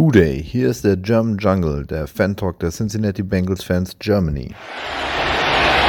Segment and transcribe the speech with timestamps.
[0.00, 4.48] Hooday, hier ist der German Jungle, der Fan-Talk der Cincinnati Bengals Fans Germany.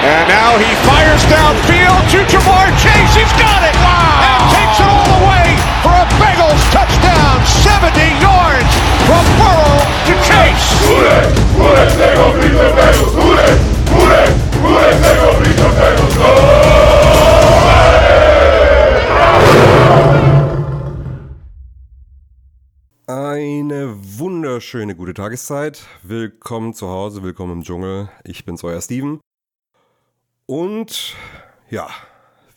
[0.03, 3.15] And now he fires downfield to Jamar Chase.
[3.15, 3.73] He's got it!
[3.79, 4.19] Wow!
[4.27, 7.39] And takes it all the way for a Bengals touchdown.
[7.63, 8.71] 70 yards
[9.07, 10.67] from Burrow to Chase.
[10.83, 11.31] Hooday!
[11.55, 11.87] Hooday!
[11.95, 13.15] They go beat the Bengals!
[13.15, 13.55] Hooday!
[13.95, 14.27] Hooday!
[14.59, 14.91] Hooday!
[14.99, 16.11] They go beat the Bengals!
[16.19, 16.90] Eine
[24.61, 25.87] wunderschöne gute Tageszeit.
[26.03, 28.09] Willkommen zu Hause, willkommen im Dschungel.
[28.23, 29.19] Ich bin's, euer Steven.
[30.45, 31.15] Und
[31.71, 31.89] ja,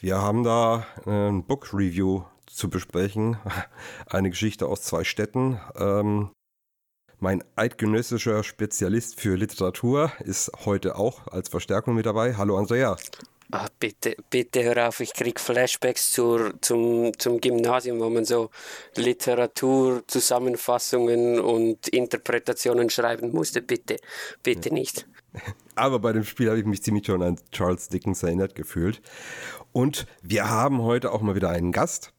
[0.01, 3.39] wir haben da ein Book Review zu besprechen.
[4.07, 5.59] Eine Geschichte aus zwei Städten.
[5.77, 6.31] Ähm,
[7.21, 12.35] mein eidgenössischer Spezialist für Literatur ist heute auch als Verstärkung mit dabei.
[12.35, 12.99] Hallo Andrea.
[13.51, 18.51] Ach, bitte, bitte hör auf, ich krieg Flashbacks zur, zum, zum Gymnasium, wo man so
[18.97, 23.63] Literatur, Zusammenfassungen und Interpretationen schreiben musste.
[23.63, 23.97] Bitte,
[24.43, 25.07] bitte nicht.
[25.75, 29.03] Aber bei dem Spiel habe ich mich ziemlich schon an Charles Dickens erinnert gefühlt.
[29.73, 32.13] Und wir haben heute auch mal wieder einen Gast,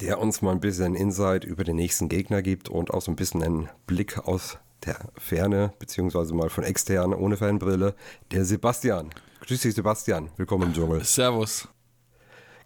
[0.00, 3.16] der uns mal ein bisschen Insight über den nächsten Gegner gibt und auch so ein
[3.16, 7.94] bisschen einen Blick aus der Ferne, beziehungsweise mal von extern ohne Fanbrille,
[8.32, 9.10] der Sebastian.
[9.46, 10.30] Grüß dich, Sebastian.
[10.36, 11.04] Willkommen im Dschungel.
[11.04, 11.68] Servus.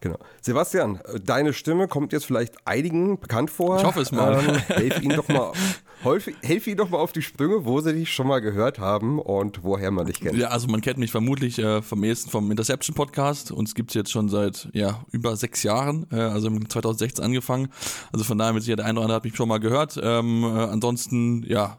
[0.00, 0.18] Genau.
[0.42, 3.78] Sebastian, deine Stimme kommt jetzt vielleicht einigen bekannt vor.
[3.78, 4.38] Ich hoffe es mal.
[4.38, 5.52] Ähm, helf ihnen doch mal,
[6.02, 9.18] helf, helf ihnen doch mal auf die Sprünge, wo sie dich schon mal gehört haben
[9.18, 10.36] und woher man dich kennt.
[10.36, 13.50] Ja, also man kennt mich vermutlich äh, vom ehesten vom Interception Podcast.
[13.50, 17.68] Uns gibt es jetzt schon seit ja, über sechs Jahren, äh, also 2016 angefangen.
[18.12, 19.98] Also von daher mit sicher der eine oder andere hat mich schon mal gehört.
[20.02, 21.78] Ähm, äh, ansonsten, ja,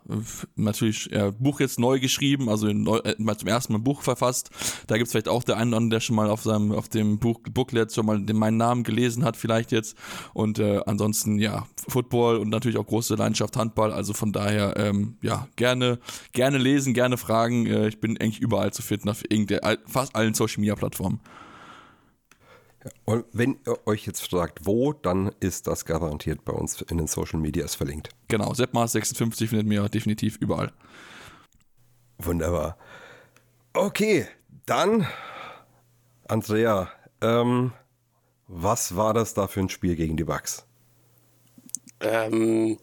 [0.56, 4.02] natürlich äh, Buch jetzt neu geschrieben, also neu, äh, mal zum ersten Mal ein Buch
[4.02, 4.50] verfasst.
[4.88, 6.90] Da gibt es vielleicht auch der eine oder andere, der schon mal auf seinem, auf
[6.90, 9.98] dem Buch, Booklet schon mal den, meinen Namen gelesen hat, vielleicht jetzt.
[10.34, 13.92] Und äh, ansonsten, ja, Football und natürlich auch große Leidenschaft Handball.
[13.92, 16.00] Also von daher, ähm, ja, gerne,
[16.34, 17.66] gerne lesen, gerne fragen.
[17.66, 19.24] Äh, ich bin eigentlich überall zu finden, auf
[19.88, 21.20] fast allen Social Media Plattformen.
[23.04, 27.08] Und wenn ihr euch jetzt fragt, wo, dann ist das garantiert bei uns in den
[27.08, 28.10] Social Medias verlinkt.
[28.28, 30.72] Genau, Seppmars56 findet mir definitiv überall.
[32.20, 32.78] Wunderbar.
[33.74, 34.28] Okay,
[34.66, 35.08] dann,
[36.28, 36.90] Andrea,
[37.22, 37.74] ähm,
[38.48, 40.66] was war das da für ein Spiel gegen die Bucks?
[42.00, 42.78] Ähm,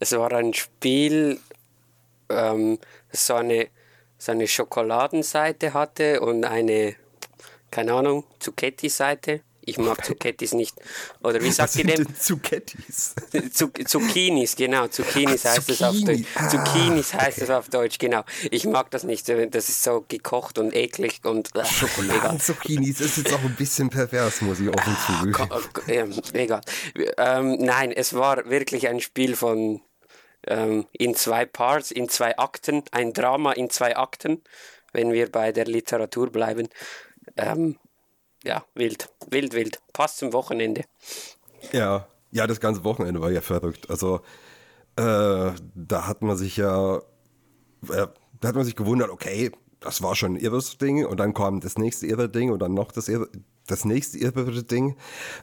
[0.00, 1.38] es war ein Spiel,
[2.30, 2.78] ähm,
[3.12, 3.68] das so eine,
[4.18, 6.96] so eine Schokoladenseite hatte und eine,
[7.70, 9.42] keine Ahnung, Zucchetti-Seite.
[9.62, 10.74] Ich mag Zucchettis nicht.
[11.22, 12.16] Oder wie sagt ihr dem?
[12.18, 13.14] Zucchettis.
[13.86, 14.88] Zucchinis, genau.
[14.88, 16.24] Zucchinis heißt es auf Deutsch.
[16.34, 18.24] Ah, Zucchinis heißt es auf Deutsch, genau.
[18.50, 19.28] Ich mag das nicht.
[19.28, 21.54] Das ist so gekocht und eklig und.
[21.54, 25.60] Äh, Schokoladen-Zucchinis ist jetzt auch ein bisschen pervers, muss ich offen zugeben.
[25.86, 26.62] Ähm, egal.
[27.18, 29.82] Ähm, nein, es war wirklich ein Spiel von
[30.46, 34.42] ähm, in zwei Parts, in zwei Akten, ein Drama in zwei Akten,
[34.92, 36.68] wenn wir bei der Literatur bleiben.
[37.36, 37.78] Ähm,
[38.44, 39.80] ja, wild, wild, wild.
[39.92, 40.84] Passt zum Wochenende.
[41.72, 43.90] Ja, ja, das ganze Wochenende war ja verrückt.
[43.90, 44.20] Also,
[44.96, 46.98] äh, da hat man sich ja,
[47.88, 48.06] äh,
[48.40, 51.60] da hat man sich gewundert, okay, das war schon ein irres Ding und dann kam
[51.60, 53.28] das nächste irre Ding und dann noch das irre,
[53.70, 54.96] das nächste irre Ding.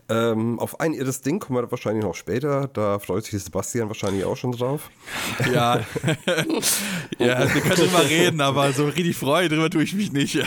[0.09, 2.67] Ähm, auf ein irres Ding kommen wir wahrscheinlich noch später.
[2.67, 4.89] Da freut sich Sebastian wahrscheinlich auch schon drauf.
[5.51, 5.79] Ja,
[7.19, 10.35] ja wir können drüber reden, aber so richtig freuen drüber tue ich mich nicht.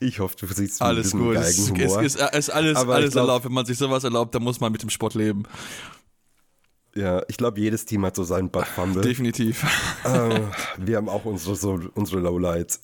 [0.00, 1.36] ich hoffe, du siehst alles gut.
[1.36, 3.44] Es ist, ist, ist, alles, alles glaub, erlaubt.
[3.46, 5.44] Wenn man sich sowas erlaubt, dann muss man mit dem Sport leben.
[6.94, 9.02] Ja, ich glaube, jedes Team hat so seinen Butt Fumble.
[9.02, 9.64] Definitiv.
[10.04, 10.40] Äh,
[10.78, 12.80] wir haben auch unsere, so, unsere Lowlights.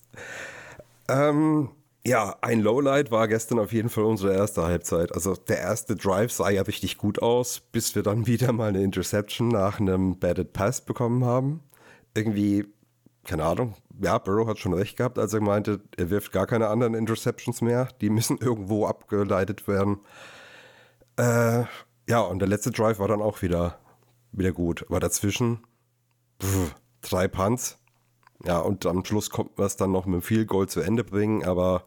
[1.07, 1.69] Ähm,
[2.05, 5.13] ja, ein Lowlight war gestern auf jeden Fall unsere erste Halbzeit.
[5.13, 8.83] Also der erste Drive sah ja richtig gut aus, bis wir dann wieder mal eine
[8.83, 11.61] Interception nach einem Batted Pass bekommen haben.
[12.15, 12.65] Irgendwie,
[13.23, 16.67] keine Ahnung, ja, Burrow hat schon recht gehabt, als er meinte, er wirft gar keine
[16.69, 17.89] anderen Interceptions mehr.
[18.01, 19.99] Die müssen irgendwo abgeleitet werden.
[21.17, 21.65] Äh,
[22.09, 23.77] ja, und der letzte Drive war dann auch wieder,
[24.31, 24.85] wieder gut.
[24.89, 25.59] Aber dazwischen
[26.41, 27.77] pff, drei Punts
[28.45, 31.43] ja, und am Schluss kommt man es dann noch mit Field Goal zu Ende bringen,
[31.43, 31.85] aber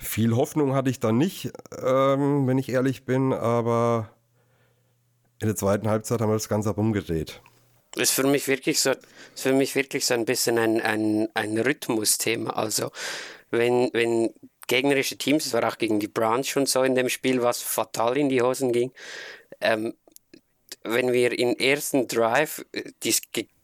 [0.00, 4.10] viel Hoffnung hatte ich da nicht, ähm, wenn ich ehrlich bin, aber
[5.40, 7.40] in der zweiten Halbzeit haben wir das Ganze rumgedreht.
[7.92, 8.92] Das ist für mich wirklich so,
[9.34, 12.50] für mich wirklich so ein bisschen ein, ein, ein Rhythmusthema.
[12.50, 12.90] Also,
[13.50, 14.30] wenn, wenn
[14.66, 18.16] gegnerische Teams, es war auch gegen die Browns schon so in dem Spiel, was fatal
[18.16, 18.92] in die Hosen ging,
[19.60, 19.94] ähm,
[20.84, 23.14] wenn wir im ersten Drive äh, die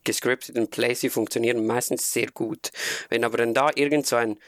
[0.09, 2.71] gescripteten Plays, die funktionieren meistens sehr gut.
[3.11, 4.39] Wenn aber dann da irgend so ein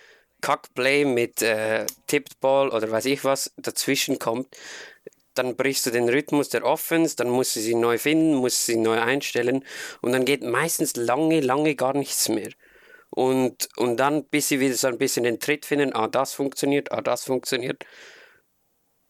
[0.40, 4.56] Kackplay mit äh, Tipped Ball oder weiß ich was dazwischen kommt,
[5.34, 8.76] dann brichst du den Rhythmus der Offense, dann musst du sie neu finden, musst sie
[8.76, 9.64] neu einstellen
[10.00, 12.50] und dann geht meistens lange, lange gar nichts mehr.
[13.10, 16.92] Und, und dann, bis sie wieder so ein bisschen den Tritt finden, ah, das funktioniert,
[16.92, 17.84] ah, das funktioniert.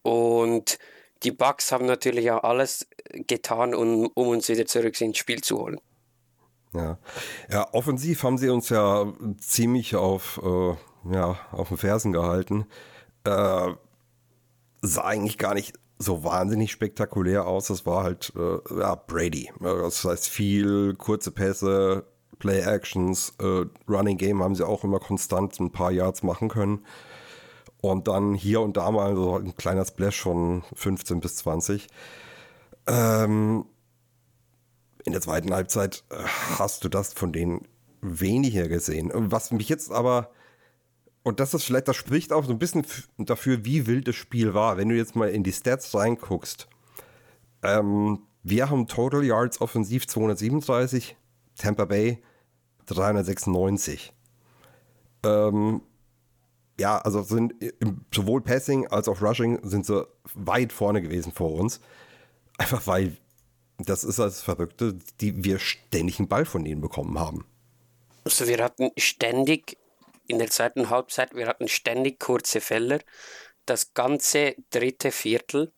[0.02, 0.78] Und
[1.22, 5.58] die Bucks haben natürlich auch alles getan, um, um uns wieder zurück ins Spiel zu
[5.58, 5.80] holen.
[6.72, 6.98] Ja.
[7.50, 12.66] ja, offensiv haben sie uns ja ziemlich auf, äh, ja, auf den Fersen gehalten.
[13.24, 13.72] Äh,
[14.82, 17.66] sah eigentlich gar nicht so wahnsinnig spektakulär aus.
[17.66, 19.50] Das war halt äh, ja, Brady.
[19.60, 22.06] Das heißt, viel kurze Pässe,
[22.38, 26.84] Play-Actions, äh, Running Game haben sie auch immer konstant ein paar Yards machen können.
[27.82, 31.88] Und dann hier und da mal so ein kleiner Splash von 15 bis 20.
[32.86, 33.64] Ähm,
[35.10, 36.22] in der zweiten Halbzeit äh,
[36.58, 37.66] hast du das von denen
[38.00, 39.10] weniger gesehen.
[39.12, 40.30] Was mich jetzt aber,
[41.24, 42.86] und das ist vielleicht, das spricht auch so ein bisschen
[43.18, 44.76] dafür, wie wild das Spiel war.
[44.76, 46.68] Wenn du jetzt mal in die Stats reinguckst,
[47.64, 51.16] ähm, wir haben Total Yards offensiv 237,
[51.56, 52.22] Tampa Bay
[52.86, 54.12] 396.
[55.24, 55.82] Ähm,
[56.78, 57.54] ja, also sind
[58.14, 61.80] sowohl Passing als auch Rushing sind sie weit vorne gewesen vor uns.
[62.58, 63.16] Einfach weil
[63.88, 67.46] das ist das Verrückte, die wir ständig einen Ball von ihnen bekommen haben.
[68.24, 69.76] Also wir hatten ständig
[70.26, 73.00] in der zweiten Halbzeit, wir hatten ständig kurze Fälle.
[73.66, 75.72] Das ganze dritte Viertel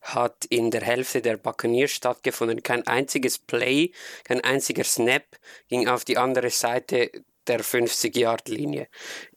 [0.00, 2.62] hat in der Hälfte der Buccaneers stattgefunden.
[2.62, 3.92] Kein einziges Play,
[4.24, 5.24] kein einziger Snap
[5.68, 7.10] ging auf die andere Seite
[7.46, 8.88] der 50-Yard-Linie.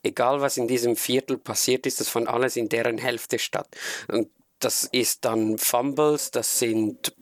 [0.04, 3.68] Egal was in diesem Viertel passiert ist, das fand alles in deren Hälfte statt.
[4.08, 4.30] Und
[4.60, 7.14] das ist dann Fumbles, das sind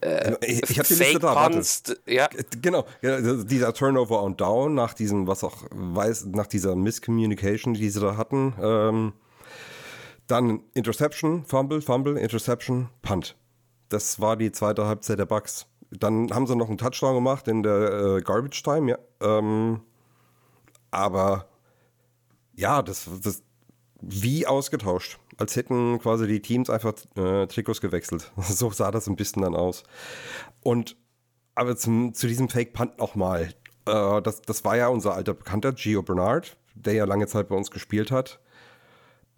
[0.00, 1.98] äh, ich, ich habe die Liste da, warte.
[2.06, 2.28] Ja.
[2.60, 7.88] Genau, ja, dieser Turnover on Down nach diesem, was auch weiß, nach dieser Miscommunication, die
[7.88, 8.54] sie da hatten.
[8.60, 9.12] Ähm,
[10.26, 13.36] dann Interception, Fumble, Fumble, Interception, Punt.
[13.88, 15.66] Das war die zweite Halbzeit der Bucks.
[15.90, 18.98] Dann haben sie noch einen Touchdown gemacht in der äh, Garbage Time, ja.
[19.20, 19.82] Ähm,
[20.90, 21.46] aber
[22.54, 23.42] ja, das, das
[24.00, 28.32] wie ausgetauscht als hätten quasi die Teams einfach äh, Trikots gewechselt.
[28.42, 29.84] So sah das ein bisschen dann aus.
[30.62, 30.96] Und
[31.54, 33.54] aber zum, zu diesem Fake Punt nochmal.
[33.86, 37.56] Äh, das, das war ja unser alter Bekannter, Gio Bernard, der ja lange Zeit bei
[37.56, 38.40] uns gespielt hat.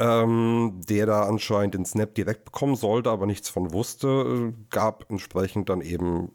[0.01, 5.69] Ähm, der da anscheinend den Snap direkt bekommen sollte, aber nichts von wusste, gab entsprechend
[5.69, 6.33] dann eben,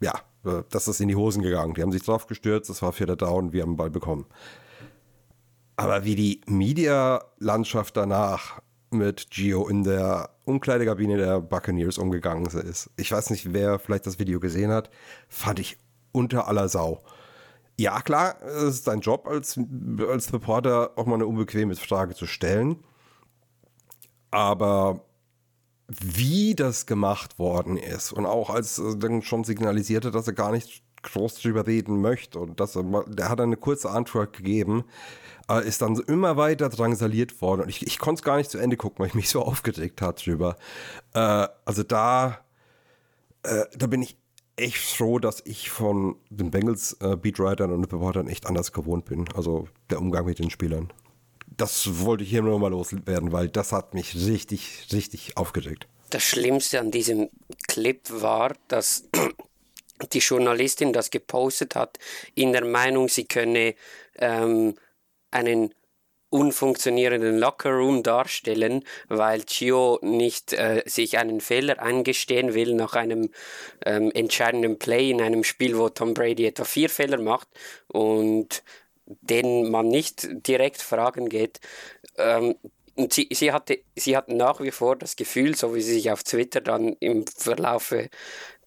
[0.00, 0.12] ja,
[0.44, 1.74] äh, das ist in die Hosen gegangen.
[1.74, 4.26] Die haben sich drauf gestürzt, es war vierter Down, wir haben den Ball bekommen.
[5.76, 8.60] Aber wie die Media-Landschaft danach
[8.90, 12.90] mit Gio in der Umkleidekabine der Buccaneers umgegangen ist.
[12.96, 14.90] Ich weiß nicht, wer vielleicht das Video gesehen hat,
[15.28, 15.78] fand ich
[16.12, 17.02] unter aller Sau.
[17.78, 19.58] Ja, klar, es ist dein Job als,
[20.08, 22.82] als Reporter, auch mal eine unbequeme Frage zu stellen.
[24.30, 25.04] Aber
[25.88, 30.52] wie das gemacht worden ist und auch als er dann schon signalisierte, dass er gar
[30.52, 34.84] nicht groß drüber reden möchte und dass er, der hat eine kurze Antwort gegeben,
[35.64, 37.62] ist dann immer weiter drangsaliert worden.
[37.62, 40.02] Und ich, ich konnte es gar nicht zu Ende gucken, weil ich mich so aufgeregt
[40.02, 40.56] habe drüber.
[41.14, 42.44] Äh, also da,
[43.42, 44.16] äh, da bin ich
[44.56, 49.26] echt froh, dass ich von den Bengals äh, Beatwritern und Reportern echt anders gewohnt bin.
[49.34, 50.92] Also der Umgang mit den Spielern.
[51.56, 55.86] Das wollte ich hier nur mal loswerden, weil das hat mich richtig, richtig aufgeregt.
[56.10, 57.28] Das Schlimmste an diesem
[57.66, 59.08] Clip war, dass
[60.12, 61.98] die Journalistin das gepostet hat,
[62.34, 63.74] in der Meinung, sie könne
[64.16, 64.74] ähm,
[65.36, 65.72] einen
[66.30, 73.30] unfunktionierenden Lockerroom darstellen, weil Gio nicht äh, sich einen Fehler eingestehen will nach einem
[73.84, 77.48] ähm, entscheidenden Play in einem Spiel, wo Tom Brady etwa vier Fehler macht
[77.86, 78.64] und
[79.06, 81.60] den man nicht direkt fragen geht.
[82.18, 82.56] Ähm,
[82.96, 86.10] und sie, sie, hatte, sie hat nach wie vor das Gefühl, so wie sie sich
[86.10, 88.08] auf Twitter dann im Verlaufe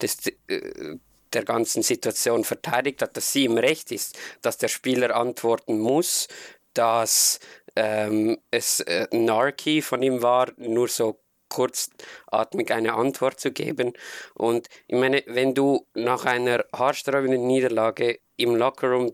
[0.01, 0.95] des, äh,
[1.33, 6.27] der ganzen Situation verteidigt hat, dass sie im Recht ist, dass der Spieler antworten muss,
[6.73, 7.39] dass
[7.75, 13.93] ähm, es äh, Narky von ihm war, nur so kurzatmig eine Antwort zu geben.
[14.35, 19.13] Und ich meine, wenn du nach einer haarsträubenden Niederlage im Lockerroom,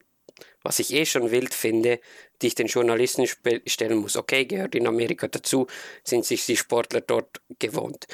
[0.62, 2.00] was ich eh schon wild finde,
[2.42, 5.68] dich den Journalisten stellen musst, okay, gehört in Amerika dazu,
[6.04, 8.06] sind sich die Sportler dort gewohnt.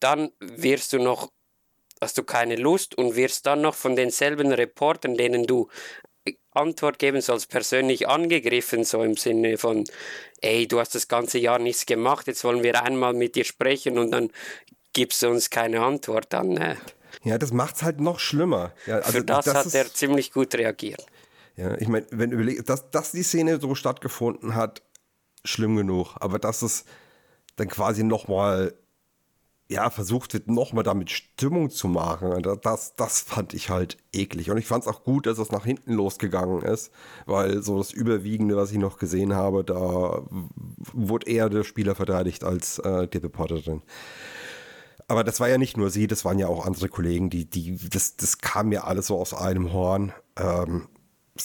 [0.00, 1.30] Dann wirst du noch
[2.00, 5.68] hast du keine Lust und wirst dann noch von denselben Reportern, denen du
[6.50, 9.84] Antwort geben sollst, persönlich angegriffen, so im Sinne von,
[10.40, 13.98] ey, du hast das ganze Jahr nichts gemacht, jetzt wollen wir einmal mit dir sprechen
[13.98, 14.30] und dann
[14.92, 16.56] gibst du uns keine Antwort, dann...
[16.56, 16.76] Äh,
[17.24, 18.72] ja, das macht es halt noch schlimmer.
[18.86, 21.04] Ja, also für das, das hat ist, er ziemlich gut reagiert.
[21.56, 24.82] Ja, ich meine, wenn überlegt, dass, dass die Szene so stattgefunden hat,
[25.44, 26.84] schlimm genug, aber dass es
[27.56, 28.74] dann quasi nochmal
[29.70, 32.42] ja, versucht wird, nochmal damit Stimmung zu machen.
[32.62, 34.50] Das, das fand ich halt eklig.
[34.50, 36.90] Und ich fand es auch gut, dass es nach hinten losgegangen ist,
[37.26, 40.22] weil so das Überwiegende, was ich noch gesehen habe, da
[40.94, 43.82] wurde eher der Spieler verteidigt als äh, die Reporterin.
[45.06, 47.76] Aber das war ja nicht nur sie, das waren ja auch andere Kollegen, die, die,
[47.90, 50.12] das, das kam ja alles so aus einem Horn.
[50.36, 50.88] Ähm,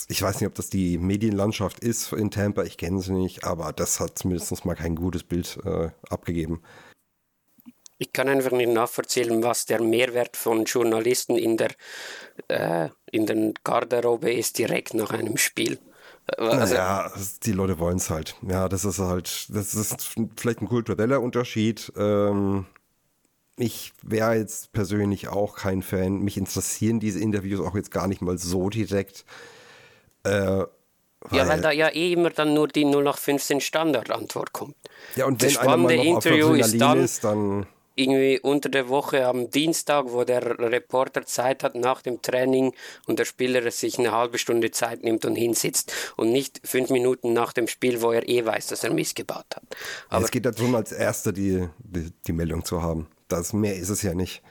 [0.07, 3.73] ich weiß nicht, ob das die Medienlandschaft ist in Tampa, ich kenne sie nicht, aber
[3.73, 6.61] das hat zumindest mal kein gutes Bild äh, abgegeben
[7.97, 11.71] ich kann einfach nicht nachvollziehen, was der Mehrwert von Journalisten in der,
[12.47, 15.79] äh, in der Garderobe ist, direkt nach einem Spiel.
[16.37, 17.11] Also, naja,
[17.43, 18.35] die Leute wollen es halt.
[18.47, 21.91] Ja, das ist halt, das ist vielleicht ein kultureller Unterschied.
[21.97, 22.65] Ähm,
[23.57, 26.19] ich wäre jetzt persönlich auch kein Fan.
[26.19, 29.25] Mich interessieren diese Interviews auch jetzt gar nicht mal so direkt.
[30.23, 30.63] Äh,
[31.25, 34.75] weil ja, weil da ja eh immer dann nur die 0 nach 15 Standardantwort kommt.
[35.15, 39.49] Ja, und wenn das spannende Interview ist dann, ist dann irgendwie unter der Woche am
[39.49, 42.73] Dienstag, wo der Reporter Zeit hat nach dem Training
[43.05, 47.33] und der Spieler sich eine halbe Stunde Zeit nimmt und hinsitzt und nicht fünf Minuten
[47.33, 49.63] nach dem Spiel, wo er eh weiß, dass er missgebaut hat.
[50.09, 53.07] Aber es geht darum, als Erster die, die, die Meldung zu haben.
[53.33, 54.41] Das, mehr ist es ja nicht.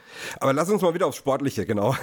[0.40, 1.96] Aber lass uns mal wieder aufs Sportliche, genau.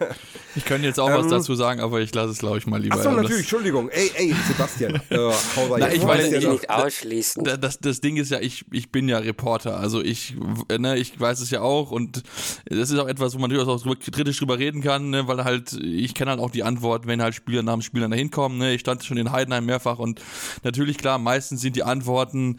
[0.56, 2.80] ich könnte jetzt auch ähm, was dazu sagen, aber ich lasse es, glaube ich, mal
[2.80, 2.96] lieber.
[2.96, 3.88] Achso, natürlich, Entschuldigung.
[3.88, 4.94] Ey, ey, Sebastian.
[5.10, 7.44] äh, hau Na, ich weiß nicht, nicht ausschließen.
[7.44, 9.78] Das, das, das, Ding ist ja, ich, ich bin ja Reporter.
[9.78, 10.36] Also ich,
[10.70, 12.22] ne, ich weiß es ja auch und
[12.66, 15.44] das ist auch etwas, wo man durchaus auch drüber, kritisch drüber reden kann, ne, weil
[15.44, 18.58] halt, ich kenne halt auch die Antwort, wenn halt Spieler nach dem Spieler dahin kommen.
[18.58, 18.74] Ne.
[18.74, 20.20] Ich stand schon in Heidenheim mehrfach und
[20.62, 22.58] natürlich, klar, meistens sind die Antworten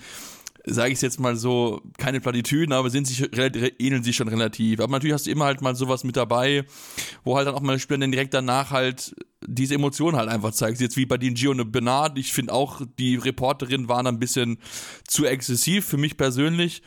[0.66, 3.28] sage ich jetzt mal so, keine Plattitüden, aber sind sich,
[3.80, 4.80] ähneln sich schon relativ.
[4.80, 6.66] Aber natürlich hast du immer halt mal sowas mit dabei,
[7.24, 9.16] wo halt dann auch mal der Spieler dann direkt danach halt
[9.46, 10.80] diese Emotionen halt einfach zeigt.
[10.80, 14.60] Jetzt wie bei den Gio und Bernard, ich finde auch, die Reporterin waren ein bisschen
[15.08, 16.84] zu exzessiv für mich persönlich.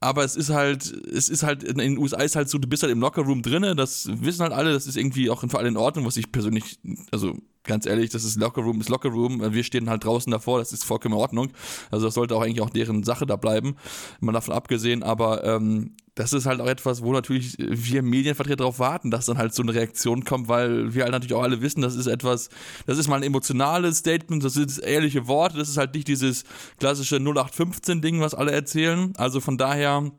[0.00, 2.84] Aber es ist halt, es ist halt, in den USA ist halt so, du bist
[2.84, 5.76] halt im Lockerroom drinne, das wissen halt alle, das ist irgendwie auch für alle in
[5.76, 6.78] Ordnung, was ich persönlich,
[7.10, 9.52] also ganz ehrlich, das ist Lockerroom, ist Lockerroom.
[9.52, 11.50] Wir stehen halt draußen davor, das ist vollkommen in Ordnung.
[11.90, 13.76] Also das sollte auch eigentlich auch deren Sache da bleiben,
[14.20, 15.02] mal davon abgesehen.
[15.02, 19.38] Aber ähm, das ist halt auch etwas, wo natürlich wir Medienvertreter darauf warten, dass dann
[19.38, 22.48] halt so eine Reaktion kommt, weil wir halt natürlich auch alle wissen, das ist etwas,
[22.86, 26.42] das ist mal ein emotionales Statement, das sind ehrliche Worte, das ist halt nicht dieses
[26.80, 29.12] klassische 0815-Ding, was alle erzählen.
[29.16, 30.10] Also von daher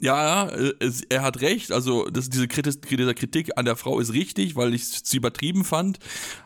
[0.00, 0.72] ja, äh,
[1.08, 1.72] er hat recht.
[1.72, 5.64] Also das, diese Kritik, diese Kritik an der Frau ist richtig, weil ich es übertrieben
[5.64, 5.98] fand.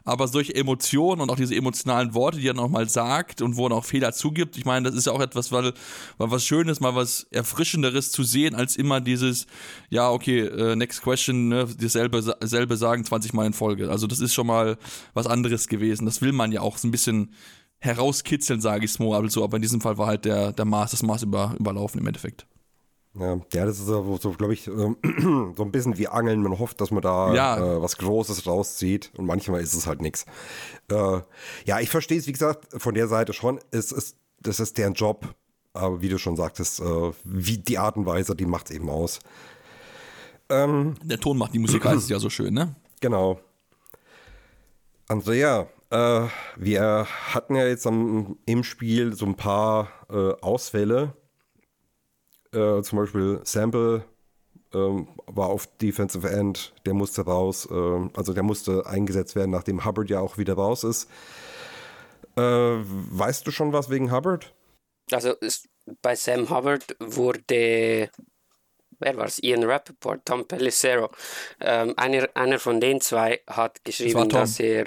[0.05, 3.77] Aber solche Emotionen und auch diese emotionalen Worte, die er nochmal sagt und wo er
[3.77, 5.75] auch Fehler zugibt, ich meine, das ist ja auch etwas, weil,
[6.19, 9.47] weil was Schönes, mal was Erfrischenderes zu sehen, als immer dieses,
[9.91, 13.91] ja, okay, uh, next question, ne, dasselbe, dasselbe sagen 20 Mal in Folge.
[13.91, 14.79] Also das ist schon mal
[15.15, 16.07] was anderes gewesen.
[16.07, 17.33] Das will man ja auch so ein bisschen
[17.79, 19.21] herauskitzeln, sage ich es mal.
[19.21, 22.07] Also, aber in diesem Fall war halt der, der Maß, das Maß über, überlaufen im
[22.07, 22.47] Endeffekt.
[23.15, 24.97] Ja, ja, das ist so, so glaube ich, ähm,
[25.57, 26.43] so ein bisschen wie Angeln.
[26.43, 27.57] Man hofft, dass man da ja.
[27.59, 30.25] äh, was Großes rauszieht und manchmal ist es halt nichts.
[30.91, 31.21] Äh,
[31.67, 33.61] ja, ich verstehe es, wie gesagt, von der Seite schon.
[33.71, 35.35] Es ist, das ist deren Job.
[35.75, 38.91] Aber wie du schon sagtest, äh, wie die Art und Weise, die macht es eben
[38.91, 39.21] aus.
[40.51, 42.75] Ähm, der Ton macht die Musik, heißt es ja so schön, ne?
[43.01, 43.41] Genau.
[45.09, 46.27] Andrea, äh,
[46.57, 51.15] wir hatten ja jetzt am, im Spiel so ein paar äh, Ausfälle
[52.53, 54.05] äh, zum Beispiel Sample
[54.75, 59.85] ähm, war auf Defensive End, der musste raus, äh, also der musste eingesetzt werden, nachdem
[59.85, 61.09] Hubbard ja auch wieder raus ist.
[62.37, 64.55] Äh, weißt du schon was wegen Hubbard?
[65.11, 65.69] Also es,
[66.01, 68.11] bei Sam Hubbard wurde,
[68.99, 69.43] wer war es?
[69.43, 71.11] Ian Rappaport, Tom Pellicero.
[71.61, 74.87] Ähm, einer, einer von den zwei hat geschrieben, dass er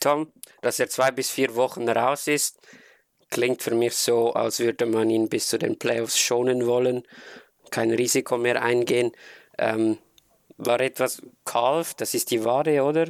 [0.00, 2.58] Tom, dass er zwei bis vier Wochen raus ist
[3.30, 7.02] klingt für mich so, als würde man ihn bis zu den Playoffs schonen wollen,
[7.70, 9.12] kein Risiko mehr eingehen.
[9.58, 9.98] Ähm,
[10.56, 13.08] war etwas Kalf, das ist die Wade, oder?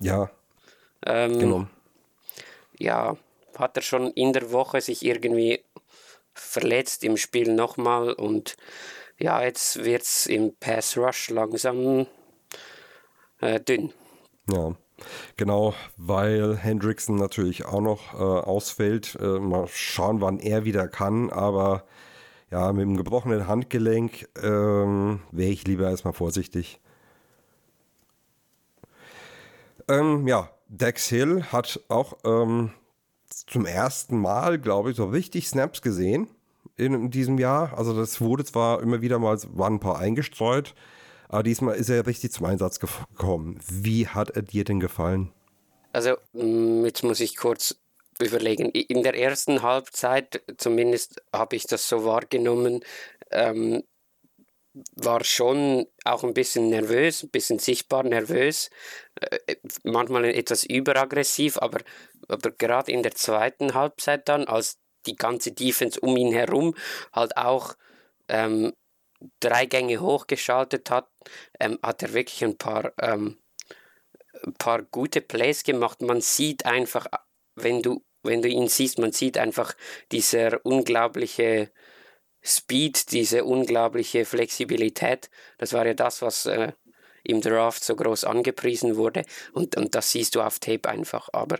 [0.00, 0.30] Ja.
[1.04, 1.66] Ähm, genau.
[2.78, 3.16] Ja,
[3.56, 5.62] hat er schon in der Woche sich irgendwie
[6.34, 8.56] verletzt im Spiel nochmal und
[9.18, 12.06] ja, jetzt wird es im Pass Rush langsam
[13.40, 13.92] äh, dünn.
[14.50, 14.74] Ja.
[15.36, 19.16] Genau, weil Hendrickson natürlich auch noch äh, ausfällt.
[19.20, 21.84] Äh, mal schauen, wann er wieder kann, aber
[22.50, 26.80] ja, mit dem gebrochenen Handgelenk ähm, wäre ich lieber erstmal vorsichtig.
[29.88, 32.72] Ähm, ja, Dex Hill hat auch ähm,
[33.46, 36.28] zum ersten Mal, glaube ich, so richtig Snaps gesehen
[36.76, 37.76] in, in, diesem Jahr.
[37.76, 40.74] Also das wurde zwar immer wieder mal, waren ein paar eingestreut,
[41.32, 43.58] aber diesmal ist er richtig zum Einsatz gekommen.
[43.66, 45.32] Wie hat er dir denn gefallen?
[45.92, 47.76] Also, mm, jetzt muss ich kurz
[48.20, 48.66] überlegen.
[48.70, 52.84] In der ersten Halbzeit, zumindest habe ich das so wahrgenommen,
[53.30, 53.82] ähm,
[54.94, 58.70] war schon auch ein bisschen nervös, ein bisschen sichtbar nervös,
[59.20, 61.80] äh, manchmal etwas überaggressiv, aber,
[62.28, 66.74] aber gerade in der zweiten Halbzeit dann, als die ganze Defense um ihn herum
[67.12, 67.74] halt auch
[68.28, 68.72] ähm,
[69.40, 71.08] drei Gänge hochgeschaltet hat,
[71.60, 73.38] ähm, hat er wirklich ein paar, ähm,
[74.44, 76.02] ein paar gute Plays gemacht.
[76.02, 77.06] Man sieht einfach,
[77.54, 79.74] wenn du, wenn du ihn siehst, man sieht einfach
[80.10, 81.70] dieser unglaubliche
[82.42, 85.30] Speed, diese unglaubliche Flexibilität.
[85.58, 86.72] Das war ja das, was äh,
[87.22, 89.24] im Draft so groß angepriesen wurde.
[89.52, 91.28] Und, und das siehst du auf Tape einfach.
[91.32, 91.58] Aber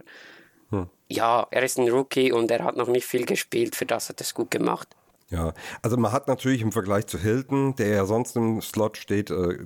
[0.71, 0.91] hm.
[1.09, 3.77] ja, er ist ein Rookie und er hat noch nicht viel gespielt.
[3.77, 4.89] Für das hat er es gut gemacht.
[5.33, 9.31] Ja, also man hat natürlich im Vergleich zu Hilton, der ja sonst im Slot steht,
[9.31, 9.59] äh,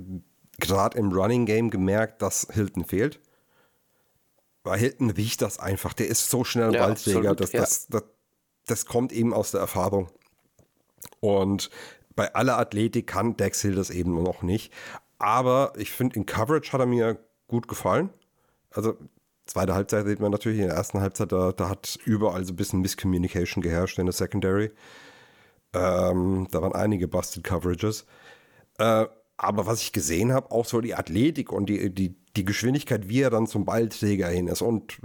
[0.61, 3.21] gerade im Running Game gemerkt, dass Hilton fehlt.
[4.63, 5.93] Bei Hilton riecht das einfach.
[5.93, 7.35] Der ist so schnell ein ja, Ballträger.
[7.35, 7.61] Das, ja.
[7.61, 8.05] das, das,
[8.67, 10.09] das kommt eben aus der Erfahrung.
[11.19, 11.69] Und
[12.15, 14.73] bei aller Athletik kann Dex Hill das eben noch nicht.
[15.19, 17.19] Aber ich finde, in Coverage hat er mir
[17.49, 18.11] gut gefallen.
[18.71, 18.97] Also,
[19.47, 22.57] zweite Halbzeit sieht man natürlich, in der ersten Halbzeit, da, da hat überall so ein
[22.57, 24.71] bisschen Miscommunication geherrscht in der Secondary.
[25.77, 28.07] Ähm, da waren einige Busted Coverages.
[28.79, 29.07] Äh,
[29.37, 33.21] aber was ich gesehen habe, auch so die Athletik und die, die, die Geschwindigkeit, wie
[33.21, 34.99] er dann zum Ballträger hin ist und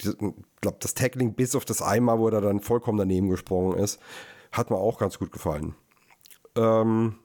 [0.00, 0.16] ich
[0.60, 4.00] glaube, das Tackling bis auf das Einmal, wo er dann vollkommen daneben gesprungen ist,
[4.52, 5.74] hat mir auch ganz gut gefallen.
[6.56, 7.16] Ähm,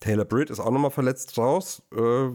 [0.00, 1.82] Taylor Britt ist auch nochmal verletzt raus.
[1.92, 2.28] Äh,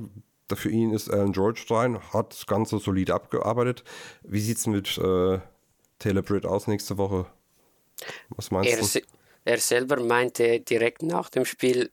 [0.53, 3.84] für ihn ist Alan George dran, hat das Ganze solid abgearbeitet.
[4.24, 5.39] Wie sieht es mit äh,
[6.00, 7.27] Taylor Britt aus nächste Woche?
[8.30, 9.08] Was meinst er, du?
[9.46, 11.92] Er selber meinte direkt nach dem Spiel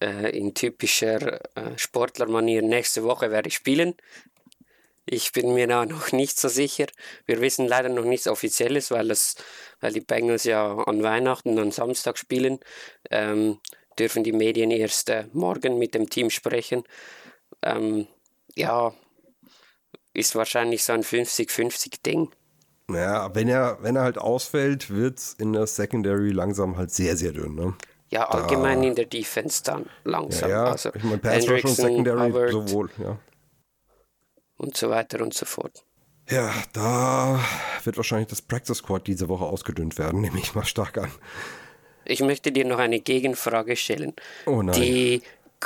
[0.00, 3.94] äh, in typischer äh, Sportlermanier, nächste Woche werde ich spielen.
[5.06, 6.86] Ich bin mir da noch nicht so sicher.
[7.26, 9.34] Wir wissen leider noch nichts Offizielles, weil, es,
[9.80, 12.60] weil die Bengals ja an Weihnachten, an Samstag spielen.
[13.10, 13.58] Ähm,
[13.98, 16.84] dürfen die Medien erst äh, morgen mit dem Team sprechen.
[17.62, 18.06] Ähm,
[18.54, 18.94] ja,
[20.14, 22.30] ist wahrscheinlich so ein 50-50-Ding.
[22.94, 27.16] Ja, wenn er, wenn er halt ausfällt, wird es in der Secondary langsam halt sehr,
[27.16, 27.54] sehr dünn.
[27.54, 27.74] Ne?
[28.10, 30.50] Ja, allgemein da, in der Defense dann langsam.
[30.50, 33.18] Ja, ja also ich meine, Pass Rush und Secondary Hubbard sowohl, ja.
[34.56, 35.84] Und so weiter und so fort.
[36.28, 37.40] Ja, da
[37.84, 41.10] wird wahrscheinlich das Practice Squad diese Woche ausgedünnt werden, nehme ich mal stark an.
[42.04, 44.14] Ich möchte dir noch eine Gegenfrage stellen.
[44.46, 44.80] Oh nein.
[44.80, 45.22] Die,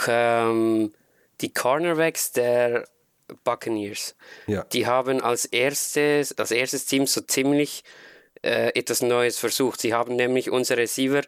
[0.07, 0.93] ähm,
[1.41, 2.85] die Cornerbacks der
[3.45, 4.15] Buccaneers.
[4.47, 4.65] Ja.
[4.73, 7.85] Die haben als erstes, als erstes Team so ziemlich
[8.43, 9.81] äh, etwas Neues versucht.
[9.81, 11.23] Sie haben nämlich unsere Receiver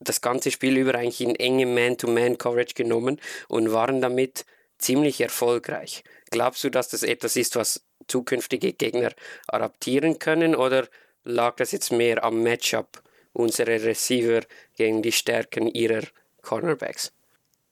[0.00, 4.44] das ganze Spiel über eigentlich in enge Man-to-Man-Coverage genommen und waren damit
[4.78, 6.02] ziemlich erfolgreich.
[6.30, 9.12] Glaubst du, dass das etwas ist, was zukünftige Gegner
[9.46, 10.88] adaptieren können oder
[11.24, 14.40] lag das jetzt mehr am Matchup unserer Receiver
[14.76, 16.02] gegen die Stärken ihrer
[16.42, 17.12] Cornerbacks?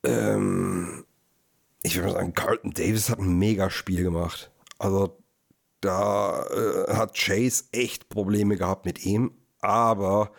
[0.05, 1.05] Ähm,
[1.85, 4.51] ich würde mal sagen, Carlton Davis hat ein mega Spiel gemacht.
[4.79, 5.17] Also
[5.81, 10.33] da äh, hat Chase echt Probleme gehabt mit ihm, aber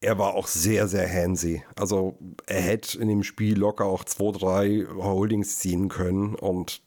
[0.00, 1.64] er war auch sehr, sehr handsy.
[1.74, 6.82] Also er hätte in dem Spiel locker auch zwei, drei Holdings ziehen können und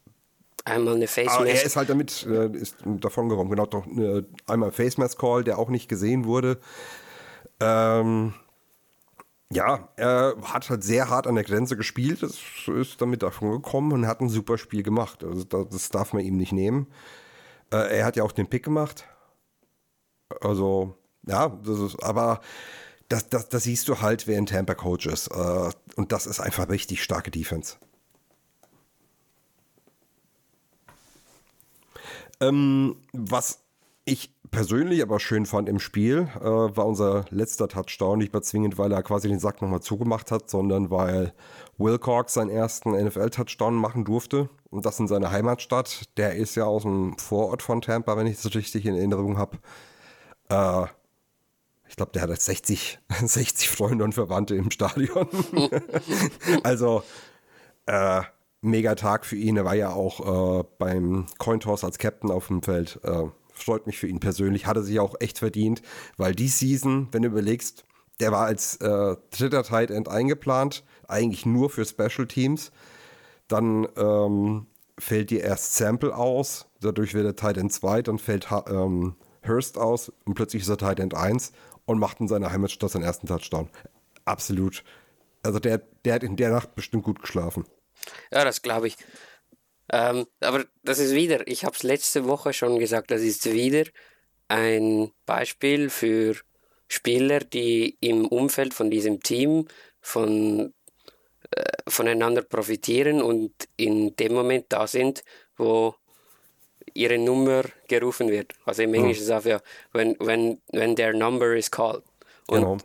[0.63, 1.45] einmal eine Face Mask.
[1.45, 3.49] Er ist halt damit äh, ist davon gekommen.
[3.49, 6.59] Genau, doch äh, einmal Face Mask Call, der auch nicht gesehen wurde.
[7.59, 8.33] Ähm,
[9.51, 13.91] ja, er hat halt sehr hart an der Grenze gespielt, das ist damit davon gekommen
[13.91, 15.23] und hat ein super Spiel gemacht.
[15.23, 16.87] Also das darf man ihm nicht nehmen.
[17.71, 19.05] Äh, er hat ja auch den Pick gemacht.
[20.41, 20.95] Also,
[21.27, 22.41] ja, das ist, aber
[23.09, 25.27] das, das, das siehst du halt, wer in Tampa Coach ist.
[25.27, 27.77] Äh, und das ist einfach richtig starke Defense.
[32.39, 33.63] Ähm, was
[34.05, 38.19] ich persönlich aber schön fand im Spiel, äh, war unser letzter Touchdown.
[38.19, 41.33] Nicht mehr zwingend, weil er quasi den Sack nochmal zugemacht hat, sondern weil
[41.77, 44.49] Wilcox seinen ersten NFL-Touchdown machen durfte.
[44.69, 46.17] Und das in seiner Heimatstadt.
[46.17, 49.57] Der ist ja aus dem Vorort von Tampa, wenn ich das richtig in Erinnerung habe.
[50.49, 50.85] Äh,
[51.87, 55.27] ich glaube, der hat 60, 60 Freunde und Verwandte im Stadion.
[56.63, 57.03] also,
[57.87, 58.21] äh,
[58.61, 59.57] mega Tag für ihn.
[59.57, 62.99] Er war ja auch äh, beim Cointoss als Captain auf dem Feld.
[63.03, 63.29] Äh,
[63.63, 64.65] freut mich für ihn persönlich.
[64.65, 65.81] Hat er sich auch echt verdient,
[66.17, 67.85] weil die Season, wenn du überlegst,
[68.19, 72.71] der war als äh, dritter Tight End eingeplant, eigentlich nur für Special Teams.
[73.47, 74.67] Dann ähm,
[74.99, 79.15] fällt dir erst Sample aus, dadurch wird er Tight End 2, dann fällt ähm,
[79.47, 81.53] Hurst aus und plötzlich ist er Tight End 1
[81.85, 83.69] und macht in seiner Heimatstadt seinen ersten Touchdown.
[84.25, 84.83] Absolut.
[85.41, 87.65] Also der, der hat in der Nacht bestimmt gut geschlafen.
[88.31, 88.97] Ja, das glaube ich.
[89.91, 93.83] Ähm, aber das ist wieder, ich habe es letzte Woche schon gesagt, das ist wieder
[94.47, 96.35] ein Beispiel für
[96.87, 99.67] Spieler, die im Umfeld von diesem Team,
[100.01, 100.73] von
[101.51, 105.23] äh, voneinander profitieren und in dem Moment da sind,
[105.57, 105.95] wo
[106.93, 108.53] ihre Nummer gerufen wird.
[108.65, 109.61] Also im Englischen sagt ja,
[109.93, 112.03] when, when, when their number is called.
[112.47, 112.77] Und Genau.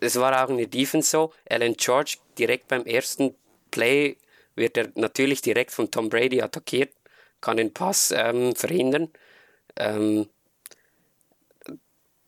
[0.00, 1.32] es war auch in der Defense so.
[1.48, 3.34] Alan George direkt beim ersten
[3.70, 4.16] Play
[4.56, 6.94] wird er natürlich direkt von Tom Brady attackiert,
[7.40, 9.10] kann den Pass ähm, verhindern.
[9.76, 10.28] Ähm,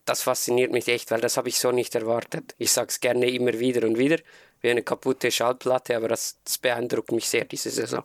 [0.05, 2.55] das fasziniert mich echt, weil das habe ich so nicht erwartet.
[2.59, 4.19] Ich sage es gerne immer wieder und wieder,
[4.61, 8.05] wie eine kaputte Schallplatte, aber das, das beeindruckt mich sehr diese Saison.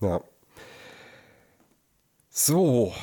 [0.00, 0.22] Ja.
[2.30, 2.94] So,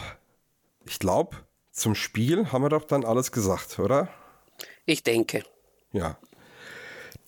[0.86, 1.38] ich glaube,
[1.72, 4.10] zum Spiel haben wir doch dann alles gesagt, oder?
[4.86, 5.44] Ich denke.
[5.92, 6.18] Ja.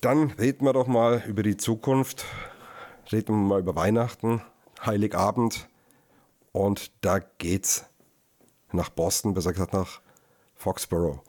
[0.01, 2.25] Dann reden wir doch mal über die Zukunft.
[3.11, 4.41] Reden wir mal über Weihnachten,
[4.85, 5.67] Heiligabend.
[6.53, 7.85] Und da geht's
[8.71, 9.99] nach Boston, besser gesagt nach
[10.55, 11.19] Foxborough.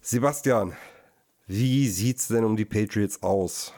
[0.00, 0.76] Sebastian,
[1.48, 3.72] wie sieht's denn um die Patriots aus?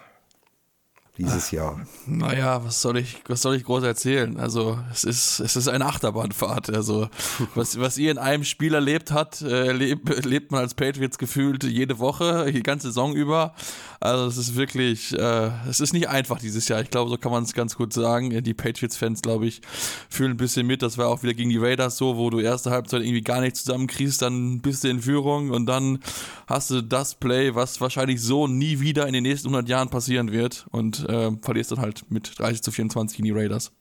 [1.16, 1.80] Dieses Jahr.
[2.06, 4.36] Naja, was soll ich, was soll ich groß erzählen?
[4.36, 6.74] Also, es ist, es ist eine Achterbahnfahrt.
[6.74, 7.08] Also,
[7.54, 11.62] was, was ihr in einem Spiel erlebt hat, äh, lebt, lebt man als Patriots gefühlt
[11.62, 13.54] jede Woche, die ganze Saison über.
[14.00, 16.80] Also, es ist wirklich, äh, es ist nicht einfach dieses Jahr.
[16.80, 18.42] Ich glaube, so kann man es ganz gut sagen.
[18.42, 19.62] Die Patriots-Fans, glaube ich,
[20.08, 20.82] fühlen ein bisschen mit.
[20.82, 23.54] Das war auch wieder gegen die Raiders so, wo du erste Halbzeit irgendwie gar nicht
[23.54, 26.00] zusammenkriegst, dann bist du in Führung und dann
[26.48, 30.32] hast du das Play, was wahrscheinlich so nie wieder in den nächsten 100 Jahren passieren
[30.32, 33.72] wird und äh, verlierst dann halt mit 30 zu 24 gegen die Raiders.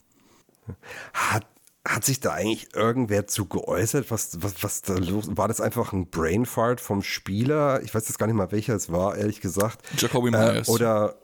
[1.13, 1.45] Hat,
[1.86, 4.09] hat sich da eigentlich irgendwer zu geäußert?
[4.09, 7.81] Was, was, was da los War das einfach ein Brainfart vom Spieler?
[7.83, 9.79] Ich weiß jetzt gar nicht mal, welcher es war, ehrlich gesagt.
[9.97, 10.69] Jacoby Äh, Myers.
[10.69, 11.17] oder.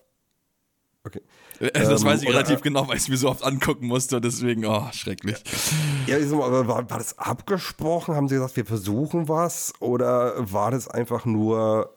[1.06, 1.22] Okay.
[1.60, 4.66] das ähm, weiß ich relativ genau, weil ich es mir so oft angucken musste, deswegen,
[4.66, 5.42] oh, schrecklich.
[6.08, 8.16] Ja, aber war, war das abgesprochen?
[8.16, 9.74] Haben sie gesagt, wir versuchen was?
[9.80, 11.96] Oder war das einfach nur.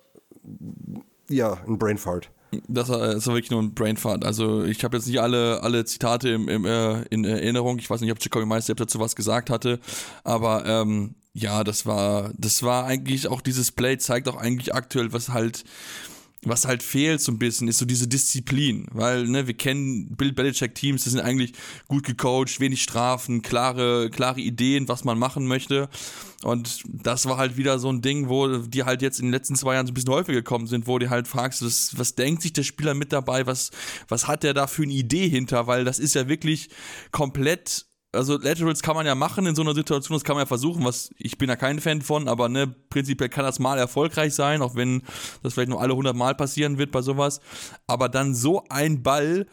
[1.29, 2.31] Ja, ein Brainfart?
[2.69, 4.25] Das war wirklich nur ein Brainfart.
[4.25, 7.79] Also ich habe jetzt nicht alle, alle Zitate im, im, äh, in Erinnerung.
[7.79, 9.79] Ich weiß nicht, ob Jacoby selbst dazu was gesagt hatte,
[10.23, 15.13] aber ähm, ja, das war, das war eigentlich auch dieses Play zeigt auch eigentlich aktuell,
[15.13, 15.65] was halt
[16.45, 20.33] was halt fehlt so ein bisschen, ist so diese Disziplin, weil ne, wir kennen Bill
[20.33, 21.53] Belichick Teams, die sind eigentlich
[21.87, 25.89] gut gecoacht, wenig Strafen, klare, klare Ideen, was man machen möchte.
[26.43, 29.55] Und das war halt wieder so ein Ding, wo die halt jetzt in den letzten
[29.55, 32.43] zwei Jahren so ein bisschen häufiger gekommen sind, wo du halt fragst, was, was denkt
[32.43, 33.71] sich der Spieler mit dabei, was,
[34.09, 36.71] was hat der da für eine Idee hinter, weil das ist ja wirklich
[37.13, 40.47] komplett also Laterals kann man ja machen in so einer Situation, das kann man ja
[40.47, 44.35] versuchen, was ich bin ja kein Fan von, aber ne, prinzipiell kann das mal erfolgreich
[44.35, 45.03] sein, auch wenn
[45.43, 47.41] das vielleicht nur alle 100 Mal passieren wird bei sowas,
[47.87, 49.47] aber dann so ein Ball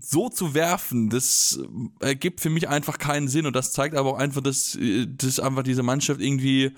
[0.00, 1.58] so zu werfen, das
[2.00, 3.46] ergibt für mich einfach keinen Sinn.
[3.46, 6.72] Und das zeigt aber auch einfach, dass, äh, dass einfach diese Mannschaft irgendwie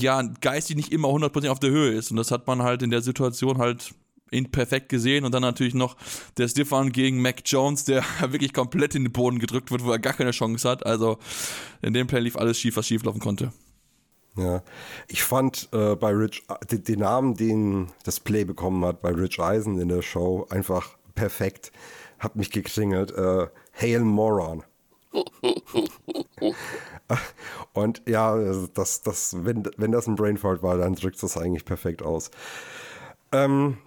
[0.00, 2.10] ja geistig nicht immer 100% auf der Höhe ist.
[2.10, 3.94] Und das hat man halt in der Situation halt
[4.32, 5.96] ihn perfekt gesehen und dann natürlich noch
[6.36, 9.98] der Stiffan gegen Mac Jones, der wirklich komplett in den Boden gedrückt wird, wo er
[9.98, 10.84] gar keine Chance hat.
[10.86, 11.18] Also
[11.82, 13.52] in dem Play lief alles schief, was schief laufen konnte.
[14.36, 14.62] Ja,
[15.08, 19.38] ich fand äh, bei Rich den, den Namen, den das Play bekommen hat bei Rich
[19.38, 21.70] Eisen in der Show, einfach perfekt.
[22.18, 23.10] Hat mich geklingelt.
[23.10, 24.64] Äh, Hail Moron.
[27.74, 28.36] Und ja,
[28.74, 32.30] das, das, wenn, wenn das ein Brainfart war, dann drückt das eigentlich perfekt aus.
[33.32, 33.78] Ähm,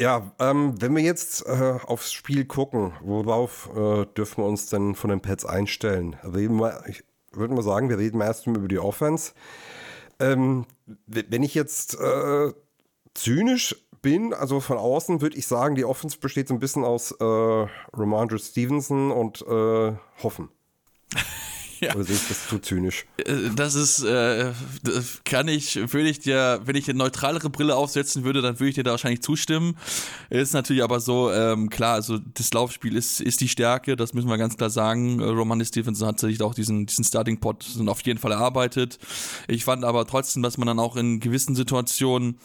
[0.00, 4.94] ja, ähm, wenn wir jetzt äh, aufs Spiel gucken, worauf äh, dürfen wir uns denn
[4.94, 6.16] von den Pets einstellen?
[6.24, 9.32] Reden wir, ich würde mal sagen, wir reden mal über die Offense.
[10.18, 10.64] Ähm,
[11.06, 12.50] wenn ich jetzt äh,
[13.12, 17.12] zynisch bin, also von außen, würde ich sagen, die Offense besteht so ein bisschen aus
[17.12, 17.24] äh,
[17.92, 20.48] Ramondre Stevenson und äh, Hoffen.
[21.90, 21.94] Ja.
[21.94, 23.06] Oder ich das zu zynisch?
[23.16, 27.74] Äh, Das ist, äh, das kann ich, würde ich dir, wenn ich eine neutralere Brille
[27.74, 29.76] aufsetzen würde, dann würde ich dir da wahrscheinlich zustimmen.
[30.28, 34.28] Ist natürlich aber so, ähm, klar, also das Laufspiel ist, ist die Stärke, das müssen
[34.28, 35.20] wir ganz klar sagen.
[35.20, 38.98] Äh, Romani Stevenson hat sich auch diesen, diesen Starting-Pot auf jeden Fall erarbeitet.
[39.48, 42.38] Ich fand aber trotzdem, dass man dann auch in gewissen Situationen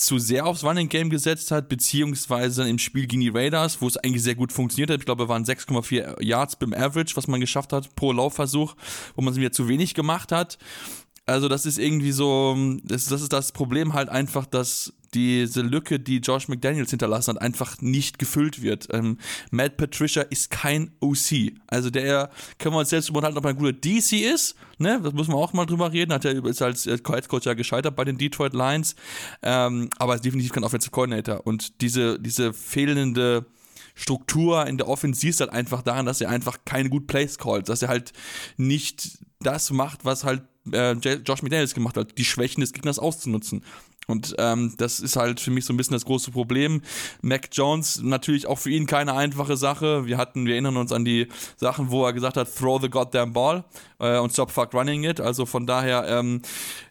[0.00, 3.96] zu sehr aufs Running Game gesetzt hat, beziehungsweise im Spiel gegen die Raiders, wo es
[3.98, 5.00] eigentlich sehr gut funktioniert hat.
[5.00, 8.74] Ich glaube, waren 6,4 Yards beim Average, was man geschafft hat pro Laufversuch,
[9.14, 10.58] wo man es wieder zu wenig gemacht hat.
[11.30, 16.00] Also das ist irgendwie so, das, das ist das Problem halt einfach, dass diese Lücke,
[16.00, 18.88] die Josh McDaniels hinterlassen hat, einfach nicht gefüllt wird.
[18.92, 19.16] Ähm,
[19.52, 21.52] Matt Patricia ist kein OC.
[21.68, 24.56] Also der können wir uns selbst unterhalten, ob er ein guter DC ist.
[24.78, 25.00] Ne?
[25.02, 26.12] Das muss man auch mal drüber reden.
[26.12, 28.96] Hat er ist als Head Coach ja gescheitert bei den Detroit Lions.
[29.42, 31.46] Ähm, aber ist definitiv kein Offensive Coordinator.
[31.46, 33.46] Und diese, diese fehlende
[33.94, 37.68] Struktur in der Offense siehst halt einfach daran, dass er einfach keine gut Plays callt,
[37.68, 38.12] dass er halt
[38.56, 43.64] nicht das macht, was halt äh, Josh McDaniels gemacht hat, die Schwächen des Gegners auszunutzen.
[44.10, 46.82] Und ähm, das ist halt für mich so ein bisschen das große Problem.
[47.22, 50.06] Mac Jones, natürlich auch für ihn keine einfache Sache.
[50.06, 53.32] Wir hatten, wir erinnern uns an die Sachen, wo er gesagt hat, throw the goddamn
[53.32, 53.64] ball
[54.00, 55.20] äh, und stop fuck running it.
[55.20, 56.42] Also von daher, ähm,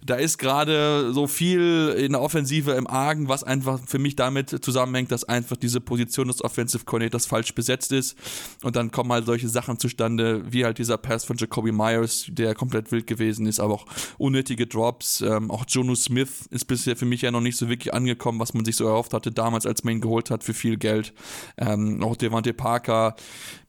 [0.04, 4.64] da ist gerade so viel in der Offensive im Argen, was einfach für mich damit
[4.64, 8.16] zusammenhängt, dass einfach diese Position des Offensive Coordinators falsch besetzt ist.
[8.64, 12.56] Und dann kommen halt solche Sachen zustande, wie halt dieser Pass von Jacoby Myers, der
[12.56, 13.86] komplett wild gewesen ist, aber auch
[14.18, 15.22] unnötige Drops.
[15.22, 18.54] Ähm, auch Jono Smith ist bisher für mich ja noch nicht so wirklich angekommen, was
[18.54, 21.14] man sich so erhofft hatte damals, als man ihn geholt hat für viel Geld.
[21.58, 23.16] Ähm, auch Devante Parker,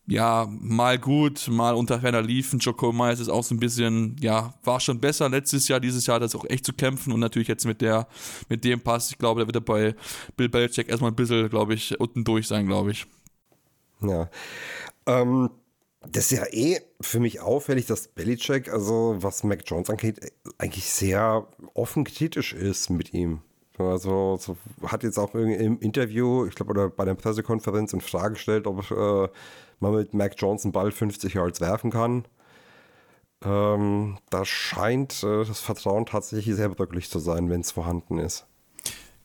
[0.07, 2.59] ja, mal gut, mal unter ferner liefen.
[2.59, 5.79] Joko Myers ist auch so ein bisschen, ja, war schon besser letztes Jahr.
[5.79, 8.09] Dieses Jahr hat er auch echt zu kämpfen und natürlich jetzt mit der,
[8.48, 9.94] mit dem Pass, ich glaube, da wird er bei
[10.37, 13.07] Bill Belichick erstmal ein bisschen, glaube ich, unten durch sein, glaube ich.
[14.03, 14.29] Ja.
[15.07, 15.50] Ähm,
[16.00, 20.86] das ist ja eh für mich auffällig, dass Belichick, also was Mac Jones angeht, eigentlich
[20.90, 23.42] sehr offen kritisch ist mit ihm.
[23.78, 28.34] Also so hat jetzt auch im Interview, ich glaube, oder bei der Pressekonferenz in Frage
[28.34, 29.28] gestellt, ob äh,
[29.80, 32.24] man mit Mac Jones einen Ball 50 Yards werfen kann.
[33.42, 38.46] Ähm, da scheint äh, das Vertrauen tatsächlich sehr bröcklich zu sein, wenn es vorhanden ist.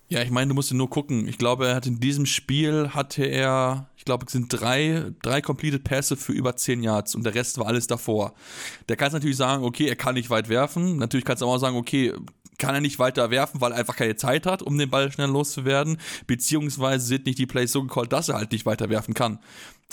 [0.07, 1.27] Ja, ich meine, du musst nur gucken.
[1.27, 5.41] Ich glaube, er hat in diesem Spiel hatte er, ich glaube, es sind drei, drei
[5.41, 8.35] completed Pässe für über 10 Yards und der Rest war alles davor.
[8.87, 10.97] Der kann natürlich sagen, okay, er kann nicht weit werfen.
[10.97, 12.13] Natürlich kannst du auch sagen, okay,
[12.57, 15.29] kann er nicht weiter werfen, weil er einfach keine Zeit hat, um den Ball schnell
[15.29, 19.39] loszuwerden, beziehungsweise sind nicht die Plays so gecallt, dass er halt nicht weiter werfen kann.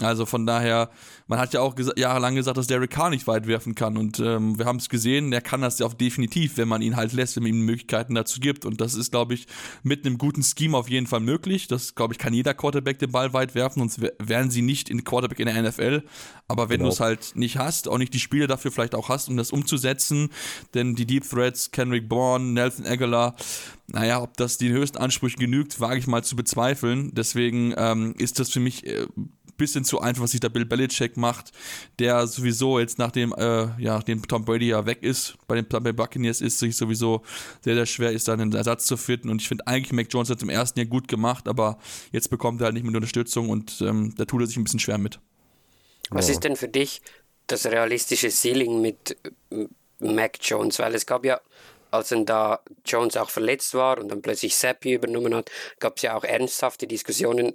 [0.01, 0.91] Also von daher,
[1.27, 3.99] man hat ja auch ges jahrelang gesagt, dass Derek Carr nicht weit werfen kann.
[3.99, 6.97] Und ähm, wir haben es gesehen, er kann das ja auch definitiv, wenn man ihn
[6.97, 8.65] halt lässt, wenn man ihm Möglichkeiten dazu gibt.
[8.65, 9.47] Und das ist, glaube ich,
[9.83, 11.69] mit einem guten Scheme auf jeden Fall möglich.
[11.69, 15.05] Das, glaube ich, kann jeder Quarterback den Ball weit werfen, sonst wären sie nicht in
[15.05, 16.03] Quarterback in der NFL.
[16.49, 16.89] Aber wenn genau.
[16.89, 19.53] du es halt nicht hast, auch nicht die Spiele dafür vielleicht auch hast, um das
[19.53, 20.31] umzusetzen,
[20.75, 23.37] denn die Deep Threats, Kendrick Bourne, Nelson Aguilar,
[23.89, 27.11] naja, ob das den höchsten Ansprüchen genügt, wage ich mal zu bezweifeln.
[27.15, 29.07] Deswegen ähm, ist das für mich äh,
[29.63, 31.53] bisschen zu einfach, was sich da Bill Belichick macht,
[32.01, 35.93] der sowieso jetzt nachdem, äh, ja, nachdem Tom Brady ja weg ist, bei den Tampa
[35.93, 37.23] Buccaneers ist sich sowieso
[37.61, 39.31] sehr, sehr schwer ist, da einen Ersatz zu finden.
[39.31, 41.79] Und ich finde eigentlich, Mac Jones hat es im ersten Jahr gut gemacht, aber
[42.11, 44.81] jetzt bekommt er halt nicht mehr Unterstützung und ähm, da tut er sich ein bisschen
[44.81, 45.21] schwer mit.
[46.11, 47.01] Was ist denn für dich
[47.47, 49.17] das realistische Ceiling mit
[49.51, 49.67] äh,
[50.01, 50.79] Mac Jones?
[50.81, 51.41] Weil es gab ja
[51.93, 56.03] als dann da Jones auch verletzt war und dann plötzlich Seppi übernommen hat, gab es
[56.03, 57.55] ja auch ernsthafte Diskussionen,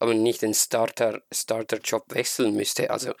[0.00, 2.90] man nicht den Starter, Starter-Job wechseln müsste.
[2.90, 3.12] Also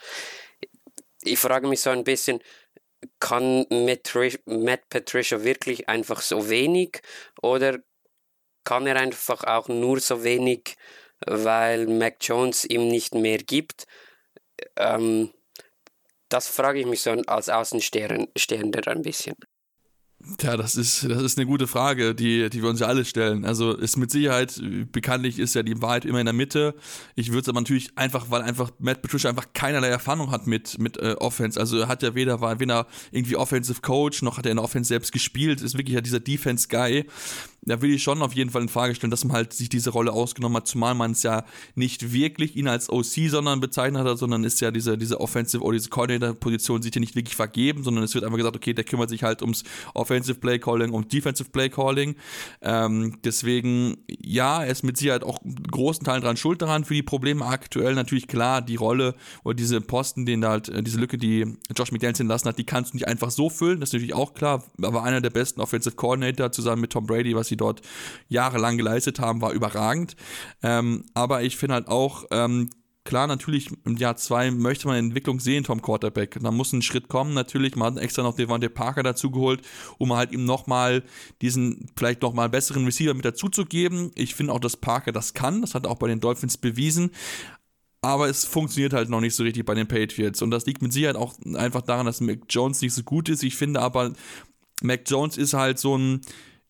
[1.22, 2.40] ich frage mich so ein bisschen,
[3.20, 7.00] kann Matt Patricia wirklich einfach so wenig
[7.40, 7.78] oder
[8.64, 10.76] kann er einfach auch nur so wenig,
[11.26, 13.86] weil Mac Jones ihm nicht mehr gibt?
[14.76, 15.32] Ähm,
[16.28, 19.34] das frage ich mich so als Außenstehender ein bisschen.
[20.38, 23.44] Tja, das ist, das ist eine gute Frage, die, die wir uns ja alle stellen.
[23.44, 24.60] Also ist mit Sicherheit,
[24.92, 26.74] bekanntlich ist ja die Wahrheit immer in der Mitte.
[27.16, 30.78] Ich würde es aber natürlich einfach, weil einfach Matt Patricia einfach keinerlei Erfahrung hat mit,
[30.78, 31.58] mit äh, Offense.
[31.58, 34.64] Also er hat ja weder, war weder irgendwie Offensive Coach, noch hat er in der
[34.64, 37.04] Offense selbst gespielt, ist wirklich ja dieser Defense-Guy
[37.64, 39.90] da will ich schon auf jeden Fall in Frage stellen, dass man halt sich diese
[39.90, 41.44] Rolle ausgenommen hat, zumal man es ja
[41.76, 45.76] nicht wirklich ihn als OC sondern bezeichnet hat, sondern ist ja diese, diese Offensive oder
[45.76, 49.10] diese Coordinator-Position sich ja nicht wirklich vergeben, sondern es wird einfach gesagt, okay, der kümmert
[49.10, 49.62] sich halt ums
[49.94, 52.16] Offensive Play Calling und Defensive Play Calling.
[52.60, 55.38] Ähm, deswegen, ja, er ist mit Sicherheit auch
[55.70, 57.94] großen Teilen dran schuld daran für die Probleme aktuell.
[57.94, 62.18] Natürlich klar, die Rolle oder diese Posten, den halt, äh, diese Lücke, die Josh McDaniels
[62.18, 65.02] hinterlassen hat, die kannst du nicht einfach so füllen, das ist natürlich auch klar, aber
[65.02, 67.82] einer der besten Offensive Coordinator zusammen mit Tom Brady, was sie dort
[68.28, 70.16] jahrelang geleistet haben, war überragend.
[70.62, 72.70] Ähm, aber ich finde halt auch, ähm,
[73.04, 76.38] klar, natürlich im Jahr zwei möchte man eine Entwicklung sehen vom Quarterback.
[76.40, 77.76] Da muss ein Schritt kommen, natürlich.
[77.76, 79.62] Man hat extra noch Devante Parker dazu geholt,
[79.98, 81.02] um halt ihm nochmal
[81.40, 84.10] diesen, vielleicht nochmal besseren Receiver mit dazu zu geben.
[84.14, 85.60] Ich finde auch, dass Parker das kann.
[85.60, 87.10] Das hat er auch bei den Dolphins bewiesen.
[88.00, 90.42] Aber es funktioniert halt noch nicht so richtig bei den Patriots.
[90.42, 93.44] Und das liegt mit Sicherheit auch einfach daran, dass Mac Jones nicht so gut ist.
[93.44, 94.12] Ich finde aber,
[94.82, 96.20] Mac Jones ist halt so ein,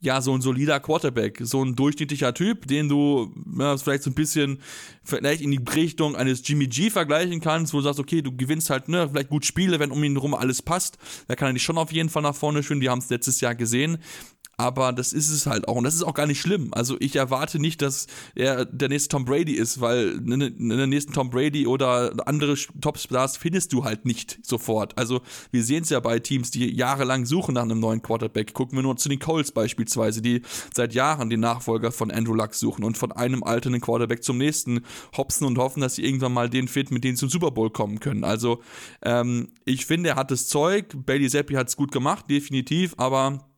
[0.02, 4.14] ja, so ein solider Quarterback, so ein durchschnittlicher Typ, den du ja, vielleicht so ein
[4.14, 4.58] bisschen
[5.04, 8.68] vielleicht in die Richtung eines Jimmy G vergleichen kannst, wo du sagst, okay, du gewinnst
[8.68, 10.98] halt, ne, vielleicht gut Spiele, wenn um ihn herum alles passt.
[11.28, 12.80] Da kann er dich schon auf jeden Fall nach vorne führen.
[12.80, 13.98] Die haben es letztes Jahr gesehen
[14.56, 15.76] aber das ist es halt auch.
[15.76, 16.68] Und das ist auch gar nicht schlimm.
[16.72, 21.12] Also ich erwarte nicht, dass er der nächste Tom Brady ist, weil in der nächsten
[21.12, 24.96] Tom Brady oder andere Topstars findest du halt nicht sofort.
[24.98, 28.52] Also wir sehen es ja bei Teams, die jahrelang suchen nach einem neuen Quarterback.
[28.52, 30.42] Gucken wir nur zu den Colts beispielsweise, die
[30.74, 34.82] seit Jahren den Nachfolger von Andrew Luck suchen und von einem alternden Quarterback zum nächsten
[35.16, 38.00] hopsen und hoffen, dass sie irgendwann mal den fit, mit denen zum Super Bowl kommen
[38.00, 38.24] können.
[38.24, 38.62] Also
[39.02, 40.94] ähm, ich finde, er hat das Zeug.
[40.94, 43.51] Bailey Zappi hat es gut gemacht, definitiv, aber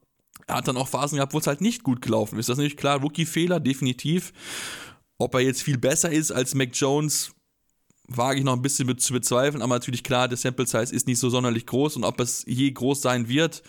[0.46, 2.48] er hat dann auch Phasen gehabt, wo es halt nicht gut gelaufen ist.
[2.48, 4.33] Das ist natürlich klar, Rookie-Fehler, definitiv.
[5.18, 7.33] Ob er jetzt viel besser ist als Mac Jones,
[8.07, 11.18] wage ich noch ein bisschen zu bezweifeln, aber natürlich klar, der Sample Size ist nicht
[11.18, 13.62] so sonderlich groß und ob es je groß sein wird,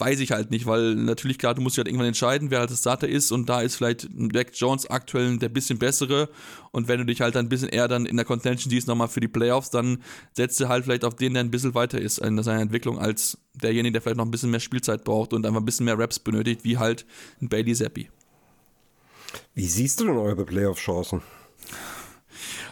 [0.00, 2.70] weiß ich halt nicht, weil natürlich klar, du musst dich halt irgendwann entscheiden, wer halt
[2.70, 6.28] das Starter ist und da ist vielleicht Mac Jones aktuell der bisschen bessere
[6.72, 9.20] und wenn du dich halt ein bisschen eher dann in der Contention siehst nochmal für
[9.20, 12.42] die Playoffs, dann setzt du halt vielleicht auf den, der ein bisschen weiter ist in
[12.42, 15.66] seiner Entwicklung als derjenige, der vielleicht noch ein bisschen mehr Spielzeit braucht und einfach ein
[15.66, 17.04] bisschen mehr Raps benötigt, wie halt
[17.40, 18.10] ein Bailey Zappi.
[19.54, 21.22] Wie siehst du denn eure Playoff-Chancen?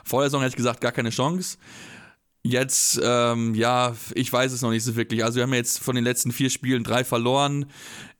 [0.04, 1.58] Vor der Saison hätte ich gesagt, gar keine Chance.
[2.48, 5.22] Jetzt, ähm, ja, ich weiß es noch nicht so wirklich.
[5.22, 7.66] Also wir haben jetzt von den letzten vier Spielen drei verloren.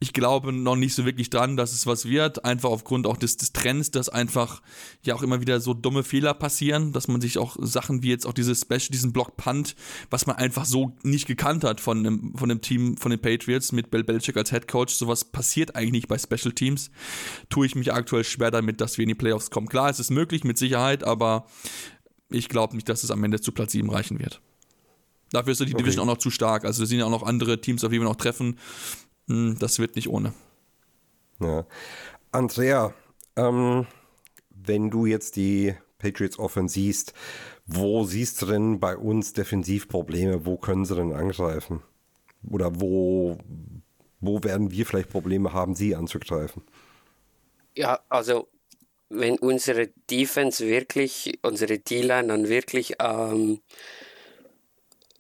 [0.01, 2.45] Ich glaube noch nicht so wirklich dran, dass es was wird.
[2.45, 4.61] Einfach aufgrund auch des, des Trends, dass einfach
[5.03, 8.27] ja auch immer wieder so dumme Fehler passieren, dass man sich auch Sachen wie jetzt
[8.27, 9.75] auch dieses Special, diesen Block Punt,
[10.11, 13.73] was man einfach so nicht gekannt hat von dem, von dem Team, von den Patriots
[13.73, 14.93] mit Bill Belichick als Head Coach.
[14.93, 16.91] Sowas passiert eigentlich nicht bei Special Teams.
[17.49, 19.69] Tue ich mich aktuell schwer damit, dass wir in die Playoffs kommen.
[19.69, 21.47] Klar, es ist möglich, mit Sicherheit, aber
[22.31, 24.41] ich glaube nicht, dass es am Ende zu Platz 7 reichen wird.
[25.31, 25.77] Dafür ist die okay.
[25.77, 26.65] Division auch noch zu stark.
[26.65, 28.59] Also es sind ja auch noch andere Teams, auf die wir noch treffen.
[29.29, 30.33] Hm, das wird nicht ohne.
[31.41, 31.67] Ja.
[32.33, 32.95] Andrea,
[33.37, 33.87] ähm,
[34.51, 37.13] wenn du jetzt die Patriots Offense siehst,
[37.67, 40.47] wo siehst du denn bei uns Defensivprobleme?
[40.47, 41.83] Wo können sie denn angreifen?
[42.49, 43.39] Oder wo,
[44.21, 46.63] wo werden wir vielleicht Probleme haben, sie anzugreifen?
[47.77, 48.49] Ja, also
[49.11, 53.61] wenn unsere Defense wirklich, unsere D-Line dann wirklich ähm,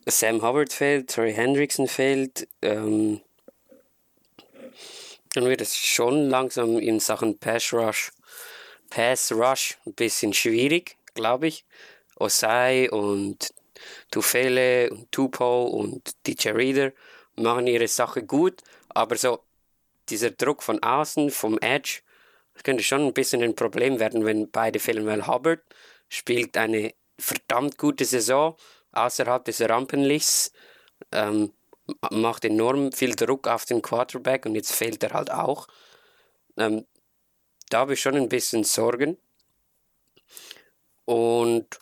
[0.07, 3.21] Sam Hubbard fehlt, Terry Hendrickson fehlt, ähm,
[5.35, 8.11] dann wird es schon langsam in Sachen Pass Rush,
[8.91, 11.65] Pass Rush ein bisschen schwierig, glaube ich.
[12.17, 13.53] Osai und
[14.11, 16.93] Tufele und Tupo und DJ Reader
[17.37, 19.41] machen ihre Sache gut, aber so
[20.09, 22.01] dieser Druck von außen, vom Edge,
[22.59, 25.61] das könnte schon ein bisschen ein Problem werden, wenn beide fehlen, weil Hubbard
[26.09, 28.57] spielt eine verdammt gute Saison
[28.91, 30.53] außerhalb des Rampenlichts,
[31.13, 31.53] ähm,
[32.11, 35.69] macht enorm viel Druck auf den Quarterback und jetzt fehlt er halt auch.
[36.57, 36.85] Ähm,
[37.71, 39.19] da habe ich schon ein bisschen Sorgen.
[41.05, 41.79] Und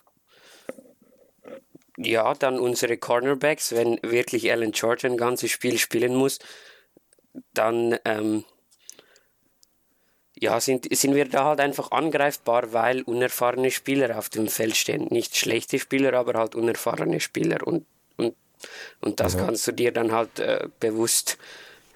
[1.97, 6.37] ja, dann unsere Cornerbacks, wenn wirklich Alan George ein ganzes Spiel spielen muss,
[7.55, 8.45] dann ähm,
[10.39, 15.07] ja, sind, sind wir da halt einfach angreifbar, weil unerfahrene Spieler auf dem Feld stehen.
[15.09, 17.65] Nicht schlechte Spieler, aber halt unerfahrene Spieler.
[17.65, 17.85] Und,
[18.17, 18.35] und,
[19.01, 19.45] und das ja.
[19.45, 21.37] kannst du dir dann halt äh, bewusst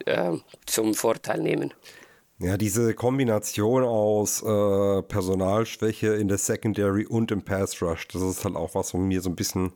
[0.06, 0.32] äh,
[0.65, 1.73] zum Vorteil nehmen.
[2.39, 8.43] Ja, diese Kombination aus äh, Personalschwäche in der Secondary und im Pass Rush, das ist
[8.43, 9.73] halt auch was, was mir so ein bisschen,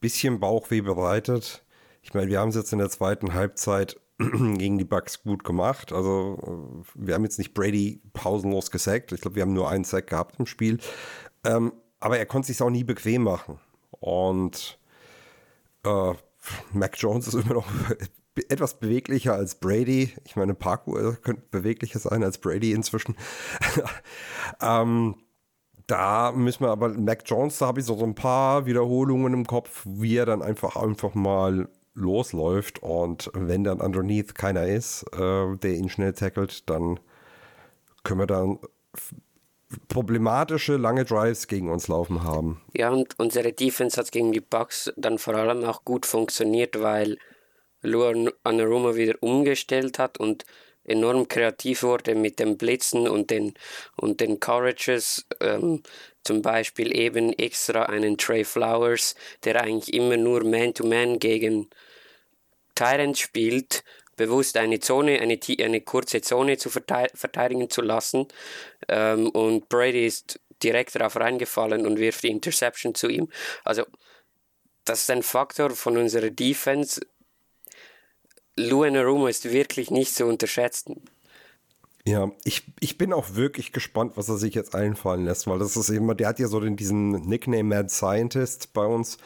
[0.00, 1.62] bisschen Bauchweh bereitet.
[2.00, 5.92] Ich meine, wir haben es jetzt in der zweiten Halbzeit gegen die Bucks gut gemacht.
[5.92, 9.12] Also wir haben jetzt nicht Brady pausenlos gesackt.
[9.12, 10.78] Ich glaube, wir haben nur einen Sack gehabt im Spiel.
[11.44, 13.58] Ähm, aber er konnte sich auch nie bequem machen.
[13.90, 14.78] Und
[15.84, 16.12] äh,
[16.72, 17.66] Mac Jones ist immer noch
[18.48, 20.14] etwas beweglicher als Brady.
[20.24, 23.16] Ich meine, Parkour könnte beweglicher sein als Brady inzwischen.
[24.60, 25.16] ähm,
[25.86, 29.46] da müssen wir aber, Mac Jones, da habe ich so, so ein paar Wiederholungen im
[29.46, 35.56] Kopf, wie er dann einfach einfach mal losläuft und wenn dann underneath keiner ist, äh,
[35.56, 37.00] der ihn schnell tackelt, dann
[38.02, 38.58] können wir dann
[39.88, 42.60] problematische lange Drives gegen uns laufen haben.
[42.74, 47.18] Ja, und unsere Defense hat gegen die Bucks dann vor allem auch gut funktioniert, weil
[47.82, 50.44] Luan Anaruma wieder umgestellt hat und
[50.84, 53.54] enorm kreativ wurde mit dem Blitzen und den,
[53.96, 55.26] und den Courages.
[55.40, 55.82] Ähm,
[56.24, 61.68] zum Beispiel eben extra einen Trey Flowers, der eigentlich immer nur Man-to-Man -Man gegen
[62.74, 63.84] Tyrants spielt,
[64.16, 68.26] bewusst eine Zone, eine, eine kurze Zone zu verteidigen zu lassen.
[68.88, 73.28] Ähm, und Brady ist direkt darauf reingefallen und wirft die Interception zu ihm.
[73.64, 73.84] Also,
[74.84, 77.00] das ist ein Faktor von unserer Defense.
[78.56, 81.02] Luan Aruma ist wirklich nicht zu unterschätzen.
[82.06, 85.74] Ja, ich, ich bin auch wirklich gespannt, was er sich jetzt einfallen lässt, weil das
[85.74, 89.16] ist immer, der hat ja so den, diesen Nickname Mad Scientist bei uns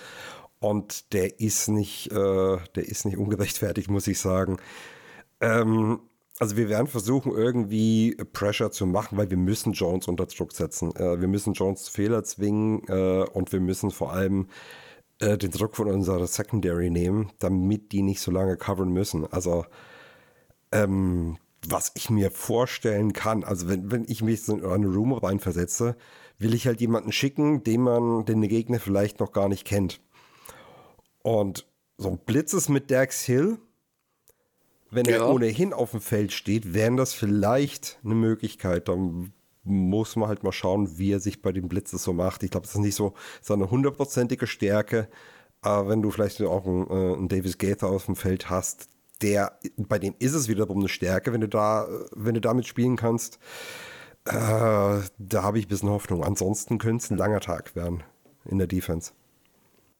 [0.60, 4.58] und der ist nicht, äh, der ist nicht ungerechtfertigt, muss ich sagen.
[5.40, 6.00] Ähm,
[6.40, 10.94] also wir werden versuchen, irgendwie Pressure zu machen, weil wir müssen Jones unter Druck setzen.
[10.96, 14.48] Äh, wir müssen Jones Fehler zwingen äh, und wir müssen vor allem
[15.20, 19.26] äh, den Druck von unserer Secondary nehmen, damit die nicht so lange covern müssen.
[19.32, 19.64] Also
[20.70, 25.96] ähm, was ich mir vorstellen kann, also wenn, wenn ich mich in eine Room reinversetze,
[26.38, 30.00] will ich halt jemanden schicken, den man, den der Gegner vielleicht noch gar nicht kennt.
[31.28, 31.66] Und
[31.98, 33.58] so ein Blitzes mit Dax Hill
[34.90, 35.16] wenn Ja.
[35.16, 38.88] er ohnehin auf dem Feld steht, wäre das vielleicht eine Möglichkeit.
[38.88, 39.32] Dann
[39.64, 42.42] muss man halt mal schauen, wie er sich bei den Blitzes so macht.
[42.42, 45.08] Ich glaube, das ist nicht so seine hundertprozentige Stärke.
[45.60, 48.88] Aber wenn du vielleicht auch einen, äh, einen Davis Gaither auf dem Feld hast,
[49.20, 52.96] der, bei dem ist es wiederum eine Stärke, wenn du da, wenn du damit spielen
[52.96, 53.38] kannst.
[54.24, 56.24] Äh, da habe ich ein bisschen Hoffnung.
[56.24, 58.04] Ansonsten könnte es ein langer Tag werden
[58.44, 59.12] in der Defense.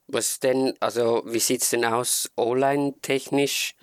[0.09, 3.74] Was denn, also wie sieht es denn aus, O-Line technisch?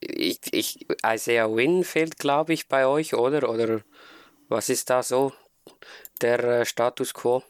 [0.00, 3.48] Ich, ich, Isaiah Wynn fehlt, glaube ich, bei euch, oder?
[3.48, 3.82] Oder
[4.48, 5.32] was ist da so
[6.20, 7.42] der äh, Status quo?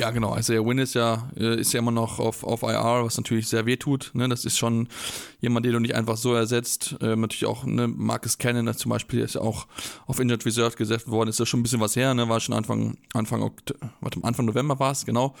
[0.00, 0.36] Ja, genau.
[0.36, 3.66] Isaiah Wynn ist ja, äh, ist ja immer noch auf, auf IR, was natürlich sehr
[3.66, 4.10] weh tut.
[4.14, 4.26] Ne?
[4.26, 4.88] Das ist schon
[5.40, 6.96] jemand, den du nicht einfach so ersetzt.
[7.02, 9.66] Ähm, natürlich auch ne, Marcus Cannon, das zum Beispiel ist ja auch
[10.06, 11.28] auf Injured Reserve gesetzt worden.
[11.28, 12.26] Ist ja schon ein bisschen was her, ne?
[12.28, 13.42] War schon Anfang, Anfang,
[14.00, 15.34] warte, Anfang November war es, genau.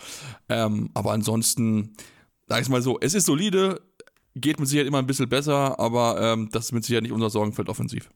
[0.50, 1.94] Ähm, aber ansonsten,
[2.46, 3.80] sag ich mal so, es ist solide,
[4.34, 7.30] geht mit Sicherheit immer ein bisschen besser, aber ähm, das ist mit Sicherheit nicht unser
[7.30, 8.10] Sorgenfeld offensiv.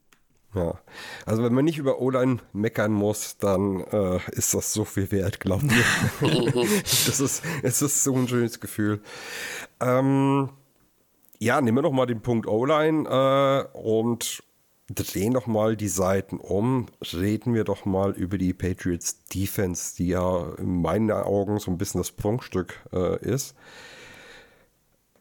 [0.57, 0.79] Ja,
[1.27, 5.39] also wenn man nicht über O-Line meckern muss, dann äh, ist das so viel wert,
[5.39, 5.85] glaubt mir.
[6.83, 9.03] das ist, es ist so ein schönes Gefühl.
[9.81, 10.49] Ähm,
[11.39, 14.43] ja, nehmen wir doch mal den Punkt O-Line äh, und
[14.89, 16.87] drehen doch mal die Seiten um.
[17.03, 21.77] Reden wir doch mal über die Patriots Defense, die ja in meinen Augen so ein
[21.77, 23.55] bisschen das Prunkstück äh, ist.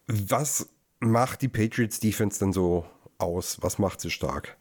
[0.07, 0.69] Was
[1.01, 2.85] macht die Patriots Defense denn so
[3.17, 3.57] aus?
[3.59, 4.55] Was macht sie stark?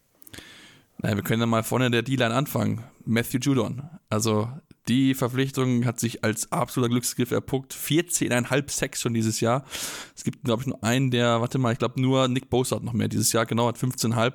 [0.98, 2.84] Naja, wir können ja mal vorne der D-Line anfangen.
[3.04, 3.82] Matthew Judon.
[4.08, 4.48] Also
[4.88, 7.74] die Verpflichtung hat sich als absoluter Glücksgriff erpuckt.
[7.74, 9.64] 14,5 Sacks schon dieses Jahr.
[10.14, 12.84] Es gibt, glaube ich, nur einen, der, warte mal, ich glaube nur Nick Bosa hat
[12.84, 14.34] noch mehr dieses Jahr, genau, hat 15,5.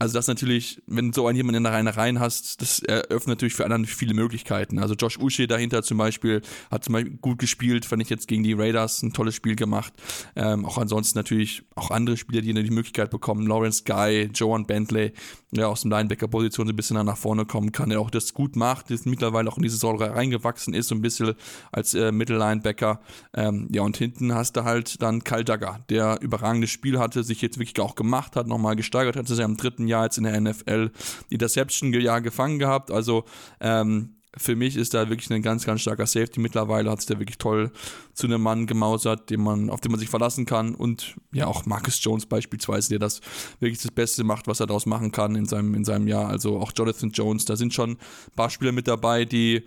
[0.00, 3.28] Also das natürlich, wenn du so einen jemanden in der Reihe rein hast, das eröffnet
[3.36, 4.78] natürlich für anderen viele Möglichkeiten.
[4.78, 8.42] Also Josh Uche dahinter zum Beispiel hat zum Beispiel gut gespielt, fand ich jetzt gegen
[8.42, 9.92] die Raiders ein tolles Spiel gemacht.
[10.36, 13.46] Ähm, auch ansonsten natürlich auch andere Spieler, die die Möglichkeit bekommen.
[13.46, 15.12] Lawrence Guy, Joan Bentley,
[15.50, 18.90] der aus dem Linebacker-Position ein bisschen nach vorne kommen kann, der auch das gut macht,
[18.90, 21.34] der mittlerweile auch in diese Säule reingewachsen ist, so ein bisschen
[21.72, 23.00] als äh, Mittellinebacker.
[23.34, 27.42] Ähm, ja, und hinten hast du halt dann Kyle Dagger, der überragendes Spiel hatte, sich
[27.42, 30.24] jetzt wirklich auch gemacht hat, nochmal gesteigert hat, ist ja im dritten Jahr jetzt in
[30.24, 30.90] der NFL
[31.30, 32.90] die Interception ja gefangen gehabt.
[32.90, 33.24] Also
[33.60, 36.40] ähm, für mich ist da wirklich ein ganz, ganz starker Safety.
[36.40, 37.72] Mittlerweile hat sich der wirklich toll
[38.14, 40.74] zu einem Mann gemausert, den man, auf den man sich verlassen kann.
[40.74, 43.20] Und ja, auch Marcus Jones beispielsweise, der das
[43.58, 46.28] wirklich das Beste macht, was er daraus machen kann in seinem, in seinem Jahr.
[46.28, 47.98] Also auch Jonathan Jones, da sind schon ein
[48.36, 49.64] paar Spieler mit dabei, die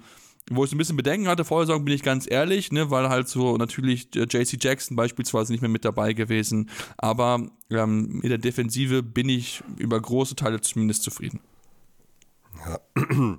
[0.51, 3.30] wo ich ein bisschen Bedenken hatte, vorher sagen, bin ich ganz ehrlich, ne, weil halt
[3.30, 6.70] so natürlich äh, JC Jackson beispielsweise nicht mehr mit dabei gewesen.
[6.97, 11.39] Aber ähm, mit der Defensive bin ich über große Teile zumindest zufrieden.
[12.66, 12.80] Ja.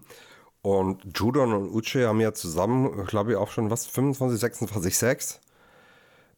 [0.64, 5.40] Und Judon und Uche haben ja zusammen, glaube ich, auch schon was, 25, 26 Sacks.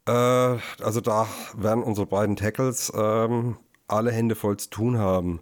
[0.04, 3.56] Äh, also da werden unsere beiden Tackles ähm,
[3.86, 5.38] alle Hände voll zu tun haben.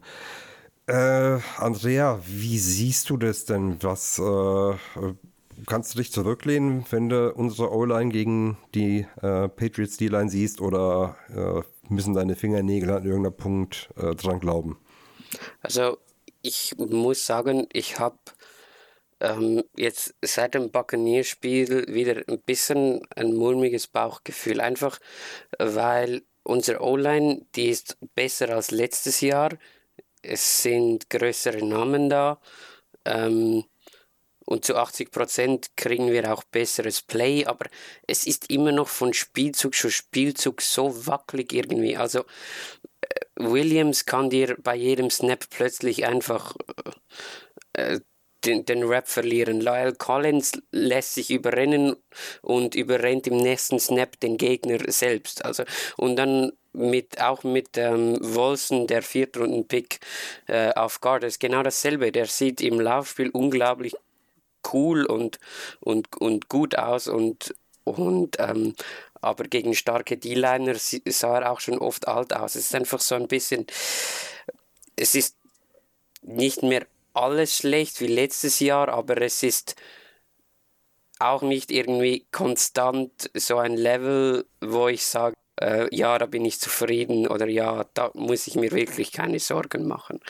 [0.87, 3.83] Äh, Andrea, wie siehst du das denn?
[3.83, 4.75] Was äh,
[5.67, 11.17] kannst du dich zurücklehnen, wenn du unsere O-Line gegen die äh, Patriots D-Line siehst, oder
[11.35, 14.77] äh, müssen deine Fingernägel an irgendeinem Punkt äh, dran glauben?
[15.63, 15.97] Also
[16.47, 18.19] ich muss sagen, ich habe
[19.21, 24.99] ähm, jetzt seit dem Buccaneers-Spiel wieder ein bisschen ein mulmiges Bauchgefühl, einfach
[25.59, 29.51] weil unsere O-Line, die ist besser als letztes Jahr.
[30.23, 32.41] Es sind größere Namen da.
[33.05, 33.65] Ähm,
[34.47, 37.67] und zu 80 Prozent kriegen wir auch besseres Play, aber
[38.07, 41.97] es ist immer noch von Spielzug zu Spielzug so wackelig irgendwie.
[41.97, 42.21] Also
[43.01, 46.55] äh, Williams kann dir bei jedem Snap plötzlich einfach
[47.73, 48.01] äh,
[48.47, 49.61] den, den Rap verlieren.
[49.61, 51.97] Lyle Collins lässt sich überrennen
[52.43, 55.45] und überrennt im nächsten Snap den Gegner selbst.
[55.45, 55.65] Also
[55.97, 60.01] und dann mit auch mit ähm, Wolson, der Viertrunden-Pick
[60.49, 62.11] äh, auf Guard, ist genau dasselbe.
[62.11, 63.95] Der sieht im Laufspiel unglaublich
[64.73, 65.39] cool und,
[65.81, 68.75] und, und gut aus und, und ähm,
[69.21, 72.57] aber gegen starke D-Liner sah er auch schon oft alt aus.
[72.57, 73.67] Es ist einfach so ein bisschen,
[74.97, 75.37] es ist
[76.23, 79.77] nicht mehr alles schlecht wie letztes Jahr, aber es ist
[81.19, 86.61] auch nicht irgendwie konstant so ein Level, wo ich sage, äh, ja, da bin ich
[86.61, 90.21] zufrieden oder ja, da muss ich mir wirklich keine Sorgen machen.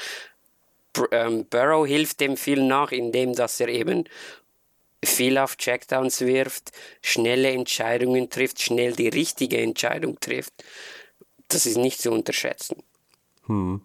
[0.93, 4.05] Br ähm, Burrow hilft dem viel nach, indem dass er eben
[5.05, 6.72] viel auf Checkdowns wirft,
[7.03, 10.53] schnelle Entscheidungen trifft, schnell die richtige Entscheidung trifft.
[11.49, 12.82] Das ist nicht zu unterschätzen.
[13.47, 13.82] Hm.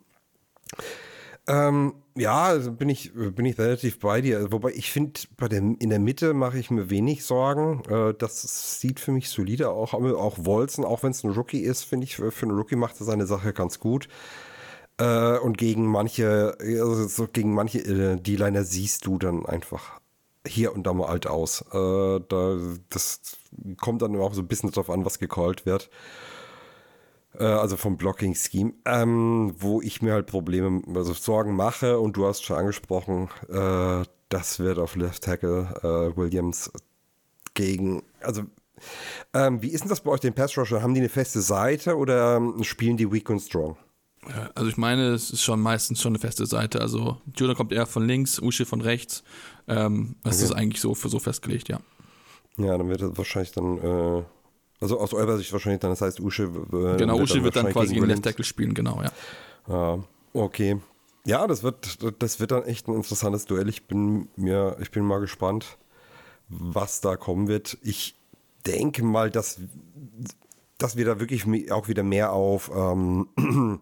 [1.50, 4.52] Ähm, ja, also bin ich, bin ich relativ bei dir.
[4.52, 7.82] Wobei ich finde, bei der, in der Mitte mache ich mir wenig Sorgen.
[7.90, 9.94] Äh, das sieht für mich solide auch.
[9.96, 13.06] Auch Wolzen, auch wenn es ein Rookie ist, finde ich, für einen Rookie macht er
[13.06, 14.08] seine Sache ganz gut.
[15.00, 20.00] Äh, und gegen manche, also so gegen manche äh, D-Liner siehst du dann einfach
[20.46, 21.62] hier und da mal alt aus.
[21.74, 22.58] Äh, da,
[22.90, 23.22] das
[23.82, 25.90] kommt dann auch so ein bisschen drauf an, was gecallt wird.
[27.38, 32.26] Äh, also vom Blocking-Scheme, ähm, wo ich mir halt Probleme, also Sorgen mache und du
[32.26, 36.72] hast schon angesprochen, äh, das wird auf Left Tackle äh, Williams
[37.54, 38.44] gegen, also
[39.34, 40.82] ähm, wie ist denn das bei euch, den Pass Rusher?
[40.82, 43.78] Haben die eine feste Seite oder ähm, spielen die Weak und Strong?
[44.54, 46.82] Also ich meine, es ist schon meistens schon eine feste Seite.
[46.82, 49.24] Also Judah kommt eher von links, Uschi von rechts.
[49.68, 50.46] Ähm, das okay.
[50.46, 51.80] ist eigentlich so für so festgelegt, ja.
[52.58, 54.24] Ja, dann wird das wahrscheinlich dann äh,
[54.82, 56.44] also aus eurer Sicht wahrscheinlich dann, das heißt, Usche.
[56.44, 59.12] Äh, genau, wird Usche dann wird dann quasi gegen Left Tackle spielen, genau, ja.
[59.68, 60.04] Ja,
[60.34, 60.80] okay.
[61.26, 63.68] Ja, das wird, das wird dann echt ein interessantes Duell.
[63.68, 65.78] Ich bin mir, ich bin mal gespannt,
[66.48, 67.78] was da kommen wird.
[67.84, 68.16] Ich
[68.66, 69.60] denke mal, dass,
[70.78, 73.28] dass wir da wirklich auch wieder mehr auf, ähm,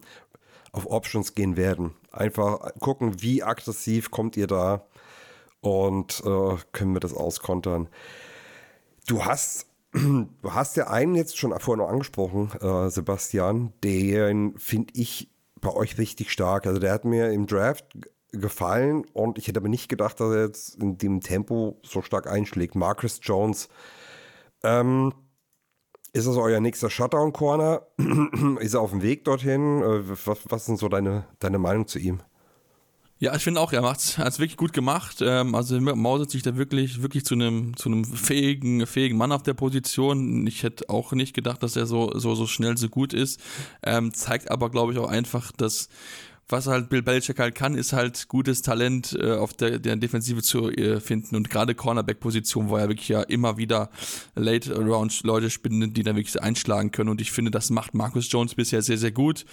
[0.72, 1.94] auf Options gehen werden.
[2.12, 4.86] Einfach gucken, wie aggressiv kommt ihr da
[5.62, 7.88] und äh, können wir das auskontern.
[9.08, 14.94] Du hast Du hast ja einen jetzt schon vorher noch angesprochen, äh, Sebastian, den finde
[14.96, 15.32] ich
[15.62, 16.68] bei euch richtig stark.
[16.68, 17.86] Also der hat mir im Draft
[18.32, 22.28] gefallen und ich hätte aber nicht gedacht, dass er jetzt in dem Tempo so stark
[22.28, 22.76] einschlägt.
[22.76, 23.70] Marcus Jones.
[24.64, 25.14] Ähm,
[26.14, 27.88] ist das euer nächster Shutdown-Corner?
[28.60, 29.82] ist er auf dem Weg dorthin?
[29.82, 32.22] Äh, was, was sind so deine, deine Meinung zu ihm?
[33.20, 35.18] Ja, ich finde auch, er macht es wirklich gut gemacht.
[35.22, 39.42] Ähm, also mausert sich da wirklich, wirklich zu einem, zu einem fähigen, fähigen Mann auf
[39.42, 40.46] der Position.
[40.46, 43.40] Ich hätte auch nicht gedacht, dass er so, so, so schnell so gut ist.
[43.84, 45.90] Ähm, zeigt aber, glaube ich, auch einfach, dass
[46.50, 50.42] was halt Bill Belichick halt kann, ist halt gutes Talent äh, auf der, der Defensive
[50.42, 51.36] zu äh, finden.
[51.36, 53.90] Und gerade Cornerback-Position, wo er wirklich ja immer wieder
[54.36, 57.10] Late-Round-Leute spinnen, die da wirklich einschlagen können.
[57.10, 59.44] Und ich finde, das macht Marcus Jones bisher sehr, sehr gut.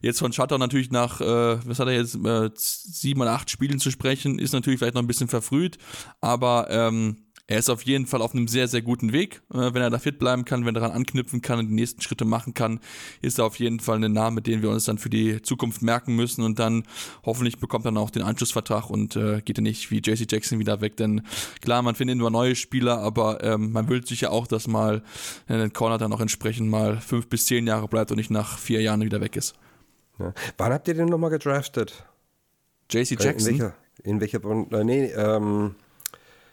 [0.00, 3.78] Jetzt von Shutter natürlich nach, äh, was hat er jetzt, äh, sieben oder acht Spielen
[3.78, 5.76] zu sprechen, ist natürlich vielleicht noch ein bisschen verfrüht,
[6.20, 9.40] aber ähm, er ist auf jeden Fall auf einem sehr, sehr guten Weg.
[9.52, 12.02] Äh, wenn er da fit bleiben kann, wenn er daran anknüpfen kann und die nächsten
[12.02, 12.78] Schritte machen kann,
[13.22, 16.14] ist er auf jeden Fall ein Name, den wir uns dann für die Zukunft merken
[16.14, 16.84] müssen und dann
[17.24, 20.58] hoffentlich bekommt er dann auch den Anschlussvertrag und äh, geht er nicht wie JC Jackson
[20.58, 21.22] wieder weg, denn
[21.62, 25.02] klar, man findet nur neue Spieler, aber ähm, man will sich ja auch, dass mal
[25.48, 28.58] äh, ein Corner dann auch entsprechend mal fünf bis zehn Jahre bleibt und nicht nach
[28.58, 29.54] vier Jahren wieder weg ist.
[30.18, 30.34] Ja.
[30.58, 32.04] Wann habt ihr den nochmal gedraftet?
[32.90, 33.54] JC Jackson?
[33.54, 33.74] In welcher?
[34.02, 34.40] In welcher?
[34.44, 35.76] Äh, nee, ähm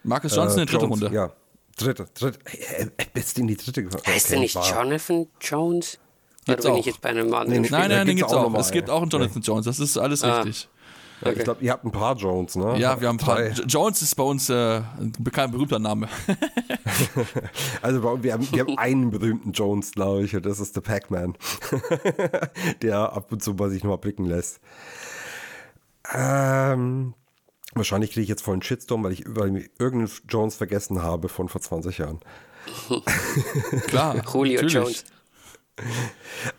[0.05, 1.11] Marcus Johnson äh, in der dritten Runde.
[1.13, 1.31] Ja,
[1.77, 2.39] dritte, dritte.
[2.45, 3.83] Äh, bist in die dritte.
[3.83, 4.69] Heißt okay, der nicht war.
[4.69, 5.99] Jonathan Jones?
[6.47, 6.77] Oder bin auch.
[6.77, 8.53] ich jetzt bei einem anderen nee, Nein, nein, den gibt's auch.
[8.53, 8.59] auch.
[8.59, 9.53] Es gibt auch einen Jonathan ja.
[9.53, 10.41] Jones, das ist alles ah.
[10.41, 10.69] richtig.
[11.21, 11.33] Okay.
[11.37, 12.77] Ich glaube, ihr habt ein paar Jones, ne?
[12.77, 13.37] Ja, wir haben ein paar.
[13.37, 13.49] Drei.
[13.49, 16.09] Jones ist bei uns äh, ein bekannt, berühmter Name.
[17.81, 21.37] also wir haben, wir haben einen berühmten Jones, glaube ich, und das ist der Pac-Man,
[22.81, 24.59] der ab und zu bei sich nochmal blicken lässt.
[26.13, 27.13] Ähm,
[27.75, 31.61] Wahrscheinlich kriege ich jetzt voll einen Shitstorm, weil ich, irgendeinen Jones vergessen habe von vor
[31.61, 32.19] 20 Jahren.
[33.87, 34.73] Klar, Julio natürlich.
[34.73, 35.05] Jones.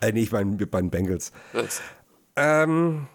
[0.01, 1.33] Äh, nee, ich meine bei den Bengals.
[2.37, 3.09] Ähm,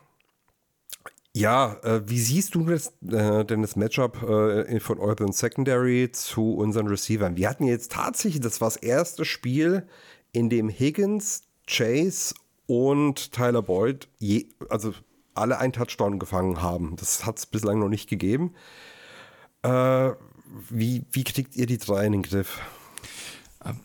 [1.34, 6.56] ja, äh, wie siehst du das, äh, denn das Matchup äh, von euren Secondary zu
[6.56, 7.38] unseren Receivern?
[7.38, 9.88] Wir hatten jetzt tatsächlich, das war das erste Spiel,
[10.34, 12.34] in dem Higgins, Chase
[12.66, 14.94] und Tyler Boyd, je, also
[15.34, 16.96] alle einen Touchdown gefangen haben.
[16.98, 18.54] Das hat es bislang noch nicht gegeben.
[19.64, 20.12] Äh,
[20.70, 22.60] wie, wie kriegt ihr die drei in den Griff?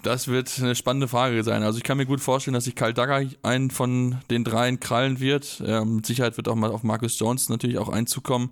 [0.02, 1.62] Das wird eine spannende Frage sein.
[1.62, 5.20] Also ich kann mir gut vorstellen, dass sich Kyle Dagger einen von den dreien krallen
[5.20, 5.62] wird.
[5.66, 8.50] Ähm, mit Sicherheit wird auch mal auf Marcus Jones natürlich auch einzukommen.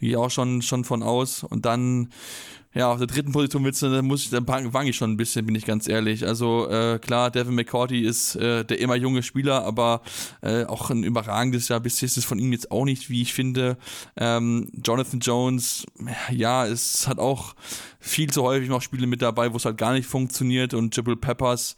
[0.00, 1.44] Gehe auch schon, schon von aus.
[1.44, 2.10] Und dann
[2.76, 5.16] ja, auf der dritten Position willst du, dann muss ich, dann wang ich schon ein
[5.16, 6.26] bisschen, bin ich ganz ehrlich.
[6.26, 10.02] Also äh, klar, Devin McCourty ist äh, der immer junge Spieler, aber
[10.42, 11.80] äh, auch ein überragendes Jahr.
[11.80, 13.78] Bisher ist es von ihm jetzt auch nicht, wie ich finde.
[14.18, 15.86] Ähm, Jonathan Jones,
[16.30, 17.54] ja, es hat auch
[17.98, 20.74] viel zu häufig noch Spiele mit dabei, wo es halt gar nicht funktioniert.
[20.74, 21.76] Und Jibril Peppers,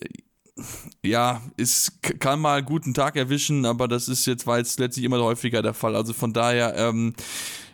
[0.00, 0.06] äh,
[1.04, 5.04] ja, es kann mal einen guten Tag erwischen, aber das ist jetzt, war jetzt letztlich
[5.04, 5.94] immer häufiger der Fall.
[5.94, 7.12] Also von daher, ähm,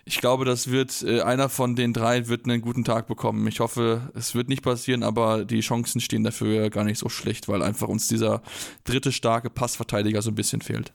[0.08, 3.46] ich glaube, das wird äh, einer von den drei wird einen guten Tag bekommen.
[3.46, 7.46] Ich hoffe, es wird nicht passieren, aber die Chancen stehen dafür gar nicht so schlecht,
[7.46, 8.42] weil einfach uns dieser
[8.84, 10.94] dritte starke Passverteidiger so ein bisschen fehlt.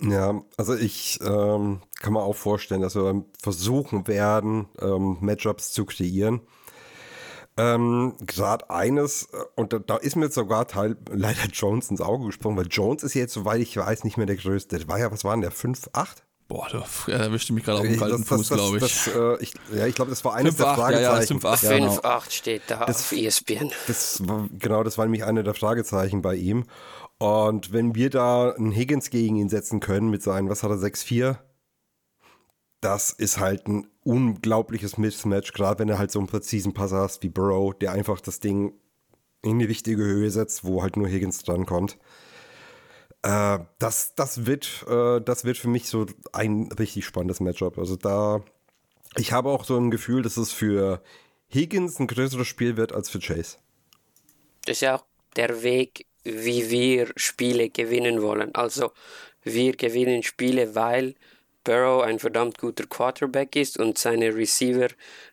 [0.00, 5.86] Ja, also ich ähm, kann mir auch vorstellen, dass wir versuchen werden, ähm, Matchups zu
[5.86, 6.40] kreieren.
[7.56, 12.26] Ähm, Gerade eines, äh, und da, da, ist mir sogar Teil, leider Jones ins Auge
[12.26, 14.78] gesprungen, weil Jones ist jetzt, soweit ich weiß, nicht mehr der größte.
[14.78, 15.50] Der war ja, was war denn der?
[15.50, 16.22] 5, 8?
[16.52, 16.68] Boah,
[17.06, 18.82] da erwischte mich gerade auf dem Ich- kalten Fuß, glaube ich.
[18.82, 19.54] Das, äh, ich.
[19.74, 21.40] Ja, ich glaube, das war eines der 5-8, ja, ja, Fragezeichen.
[21.40, 21.92] 5-8, ja, genau.
[21.94, 23.70] 5-8 steht da auf E ESPN.
[23.86, 26.64] Das war, genau, das war nämlich eine der Fragezeichen bei ihm.
[27.16, 30.76] Und wenn wir da einen Higgins gegen ihn setzen können mit seinen, was hat er,
[30.76, 31.38] 6-4,
[32.82, 37.22] das ist halt ein unglaubliches Mismatch, gerade wenn er halt so einen präzisen Passer hast
[37.22, 38.74] wie Burrow, der einfach das Ding
[39.40, 41.96] in die richtige Höhe setzt, wo halt nur Higgins drankommt.
[43.22, 47.78] Äh, das, das, wird, äh, das wird für mich so ein richtig spannendes Matchup.
[47.78, 48.42] Also da,
[49.16, 51.02] ich habe auch so ein Gefühl, dass es für
[51.48, 53.58] Higgins ein größeres Spiel wird als für Chase.
[54.64, 55.04] Das ist ja auch
[55.36, 58.54] der Weg, wie wir Spiele gewinnen wollen.
[58.54, 58.92] Also
[59.42, 61.14] wir gewinnen Spiele, weil
[61.64, 64.88] Burrow ein verdammt guter Quarterback ist und seine Receiver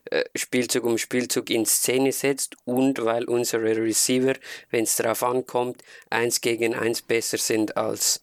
[0.06, 4.34] äh, Spielzug um Spielzug in Szene setzt und weil unsere Receiver,
[4.70, 8.22] wenn es darauf ankommt, eins gegen eins besser sind als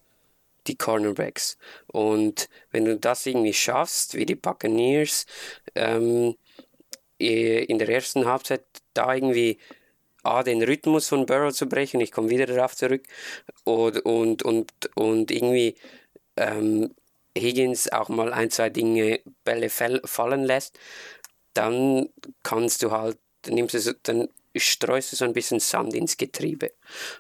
[0.67, 1.59] die Cornerbacks.
[1.87, 5.27] Und wenn du das irgendwie schaffst, wie die Buccaneers,
[5.75, 6.37] ähm,
[7.19, 9.59] eh, in der ersten Halbzeit da irgendwie
[10.23, 13.05] A, den Rhythmus von Burrow zu brechen, ich komme wieder darauf zurück,
[13.65, 15.77] und, und, und, und irgendwie
[16.37, 16.95] ähm,
[17.41, 20.79] Higgins auch mal ein, zwei Dinge, Bälle fall, fallen lässt,
[21.55, 22.09] dann
[22.43, 23.19] kannst du halt,
[23.49, 24.29] nimmst du dann
[24.59, 26.73] streust du so ein bisschen Sand ins Getriebe.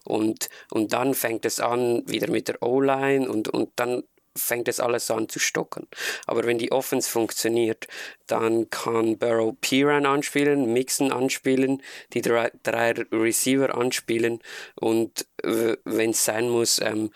[0.05, 4.05] Und, und dann fängt es an wieder mit der O-Line und, und dann
[4.37, 5.87] fängt es alles an zu stocken.
[6.26, 7.87] Aber wenn die Offense funktioniert,
[8.26, 11.82] dann kann Burrow Piran anspielen, Mixon anspielen,
[12.12, 14.41] die drei, drei Receiver anspielen
[14.74, 17.11] und wenn es sein muss, ähm,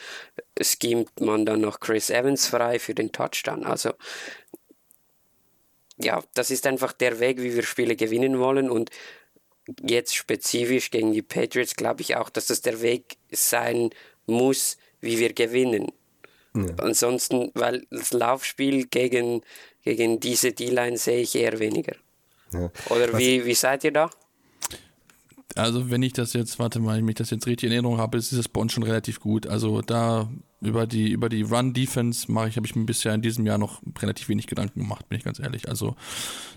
[0.61, 3.65] schemt man dann noch Chris Evans frei für den Touchdown.
[3.65, 3.93] Also
[5.99, 8.91] ja, das ist einfach der Weg, wie wir Spiele gewinnen wollen und
[9.83, 13.91] jetzt spezifisch gegen die Patriots glaube ich auch, dass das der Weg sein
[14.27, 15.93] muss, wie wir gewinnen.
[16.79, 19.43] Ansonsten, weil das Laufspiel gegen,
[19.85, 21.95] gegen diese D-Line sehe ich eher weniger.
[22.53, 22.71] Ja.
[22.89, 24.11] Oder wie, wie seid ihr da?
[25.57, 28.19] Also wenn ich das jetzt, warte mal, wenn ich das jetzt richtig in Erinnerung habe,
[28.19, 29.47] ist es bei uns schon relativ gut.
[29.47, 30.29] Also da
[30.61, 33.83] über die über die Run-Defense mache ich, habe ich mir bisher in diesem Jahr noch
[34.01, 35.69] relativ wenig Gedanken gemacht, bin ich ganz ehrlich.
[35.69, 35.97] Also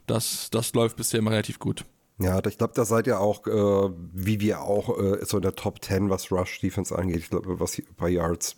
[0.06, 1.86] das, das läuft bisher immer relativ gut.
[2.20, 5.56] Ja, ich glaube, da seid ihr auch, äh, wie wir auch, äh, so in der
[5.56, 8.58] Top 10, was Rush Defense angeht, ich glaube, was bei Yards.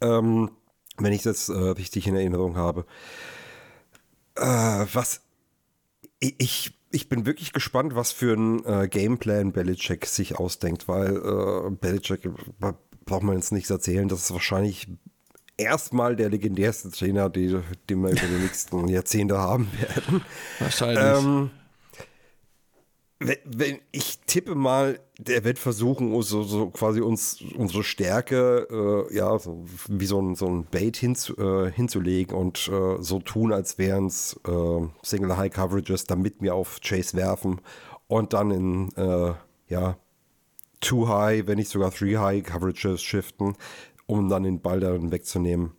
[0.00, 0.50] Ähm,
[0.98, 2.84] wenn ich das äh, richtig in Erinnerung habe.
[4.36, 5.20] Äh, was
[6.20, 11.70] ich- ich, bin wirklich gespannt, was für ein äh, Gameplan Belichick sich ausdenkt, weil äh,
[11.70, 12.72] Belichick äh,
[13.04, 14.88] braucht man jetzt nichts erzählen, das ist wahrscheinlich
[15.56, 20.22] erstmal der legendärste Trainer, die, den wir über die nächsten Jahrzehnte haben werden.
[20.58, 21.24] Wahrscheinlich.
[21.24, 21.50] Ähm,
[23.20, 29.16] wenn, ich tippe mal, der wird versuchen, uns so, so quasi uns unsere Stärke, äh,
[29.16, 33.52] ja, so wie so ein, so ein Bait hinzu, äh, hinzulegen und äh, so tun,
[33.52, 37.60] als wären es äh, Single High Coverages, damit wir auf Chase werfen
[38.06, 39.34] und dann in, äh,
[39.68, 39.96] ja,
[40.80, 43.56] Two High, wenn nicht sogar Three High Coverages shiften,
[44.06, 45.72] um dann den Ball dann wegzunehmen.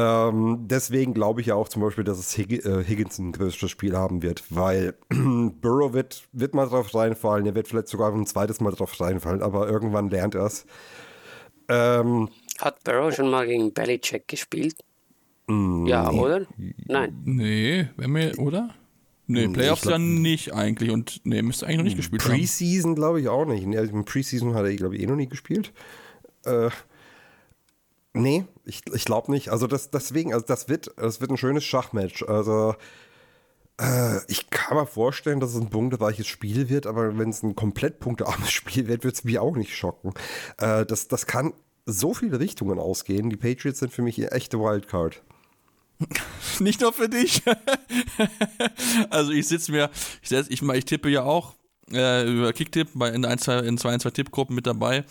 [0.00, 3.68] Ähm, deswegen glaube ich ja auch zum Beispiel, dass es Hig äh, Higgins ein größeres
[3.68, 8.24] Spiel haben wird, weil Burrow wird, wird mal drauf reinfallen, er wird vielleicht sogar ein
[8.26, 10.66] zweites Mal drauf reinfallen, aber irgendwann lernt er es.
[11.68, 12.28] Ähm,
[12.60, 14.76] Hat Burrow schon mal gegen Belichick gespielt?
[15.48, 16.46] ja, oder?
[16.86, 17.22] Nein.
[17.24, 18.74] nee, wenn wir, oder?
[19.26, 22.32] Nee, Playoffs glaub- dann nicht eigentlich und nee, müsste eigentlich noch nicht gespielt haben.
[22.32, 23.66] Preseason glaube ich auch nicht.
[23.66, 25.72] Ja, Im Preseason hat er, glaube ich, eh noch nie gespielt.
[26.44, 26.70] Äh,
[28.12, 29.50] nee, ich, ich glaube nicht.
[29.50, 32.22] Also das, deswegen, also das wird, das wird ein schönes Schachmatch.
[32.24, 32.74] Also
[33.80, 37.54] äh, ich kann mir vorstellen, dass es ein punktereiches Spiel wird, aber wenn es ein
[37.54, 40.14] komplett punktearmes Spiel wird, wird es mich auch nicht schocken.
[40.58, 41.52] Äh, das, das kann
[41.86, 43.30] so viele Richtungen ausgehen.
[43.30, 45.22] Die Patriots sind für mich eine echte Wildcard.
[46.60, 47.42] Nicht nur für dich.
[49.10, 49.90] also ich sitze mir,
[50.22, 51.54] ich, setz, ich, ich tippe ja auch
[51.90, 55.04] äh, über Kicktipp in zwei, in zwei, ein, zwei Tippgruppen mit dabei.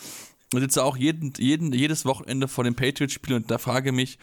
[0.53, 4.17] Und sitze auch jeden, jeden, jedes Wochenende vor dem Patriots-Spiel und da frage mich,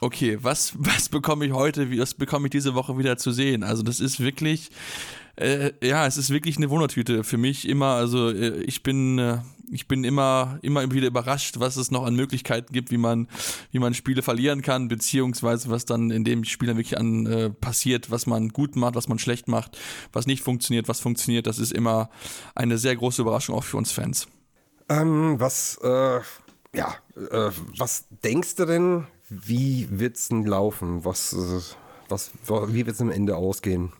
[0.00, 3.62] okay, was, was bekomme ich heute, was bekomme ich diese Woche wieder zu sehen?
[3.62, 4.70] Also das ist wirklich,
[5.36, 7.94] äh, ja, es ist wirklich eine Wundertüte für mich immer.
[7.94, 9.38] Also äh, ich bin, äh,
[9.70, 13.28] ich bin immer, immer wieder überrascht, was es noch an Möglichkeiten gibt, wie man,
[13.72, 17.50] wie man Spiele verlieren kann, beziehungsweise was dann in dem Spiel dann wirklich an äh,
[17.50, 19.78] passiert, was man gut macht, was man schlecht macht,
[20.12, 21.46] was nicht funktioniert, was funktioniert.
[21.46, 22.10] Das ist immer
[22.54, 24.28] eine sehr große Überraschung auch für uns Fans.
[24.88, 26.20] Ähm, was, äh,
[26.74, 31.04] ja, äh, was denkst du denn, wie wird's denn laufen?
[31.04, 31.60] Was, äh,
[32.08, 33.92] was, wie wird's am Ende ausgehen?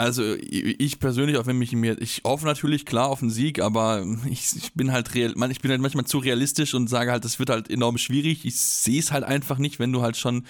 [0.00, 4.02] Also ich persönlich, auch wenn mich mir, ich hoffe natürlich klar auf einen Sieg, aber
[4.30, 7.38] ich, ich bin halt real, ich bin halt manchmal zu realistisch und sage halt, das
[7.38, 8.46] wird halt enorm schwierig.
[8.46, 10.46] Ich sehe es halt einfach nicht, wenn du halt schon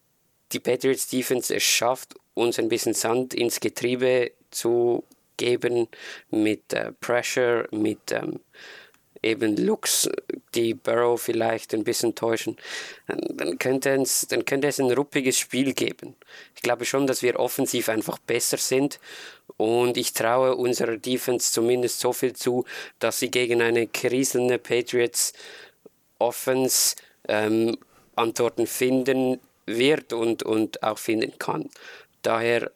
[0.52, 5.04] die Patriots Defense es schafft, uns ein bisschen Sand ins Getriebe zu
[5.38, 5.88] geben
[6.30, 8.40] mit äh, Pressure, mit ähm,
[9.22, 10.10] eben Looks,
[10.56, 12.58] die Burrow vielleicht ein bisschen täuschen,
[13.08, 16.16] dann könnte, es, dann könnte es ein ruppiges Spiel geben.
[16.56, 19.00] Ich glaube schon, dass wir offensiv einfach besser sind
[19.58, 22.66] und ich traue unserer Defense zumindest so viel zu,
[23.00, 25.34] dass sie gegen eine kriselnde Patriots
[26.20, 26.96] Offense
[27.28, 27.78] ähm,
[28.16, 31.70] Antworten finden wird und, und auch finden kann.
[32.22, 32.72] Daher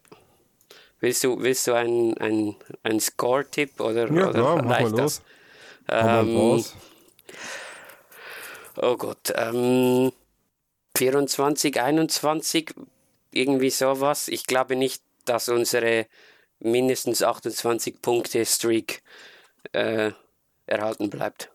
[1.00, 5.00] willst du, willst du einen ein Score-Tipp oder, ja, oder klar, reicht das?
[5.00, 5.22] Los.
[5.92, 6.64] Ähm,
[8.78, 10.12] oh Gott, ähm,
[10.98, 12.74] 24, 21,
[13.32, 14.28] irgendwie sowas.
[14.28, 16.08] Ich glaube nicht, dass unsere
[16.60, 19.02] mindestens 28 Punkte Streak
[19.74, 20.12] äh,
[20.66, 21.52] erhalten bleibt.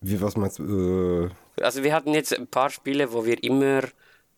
[0.00, 1.30] Wie, was meinst du?
[1.58, 3.82] Äh also wir hatten jetzt ein paar Spiele, wo wir immer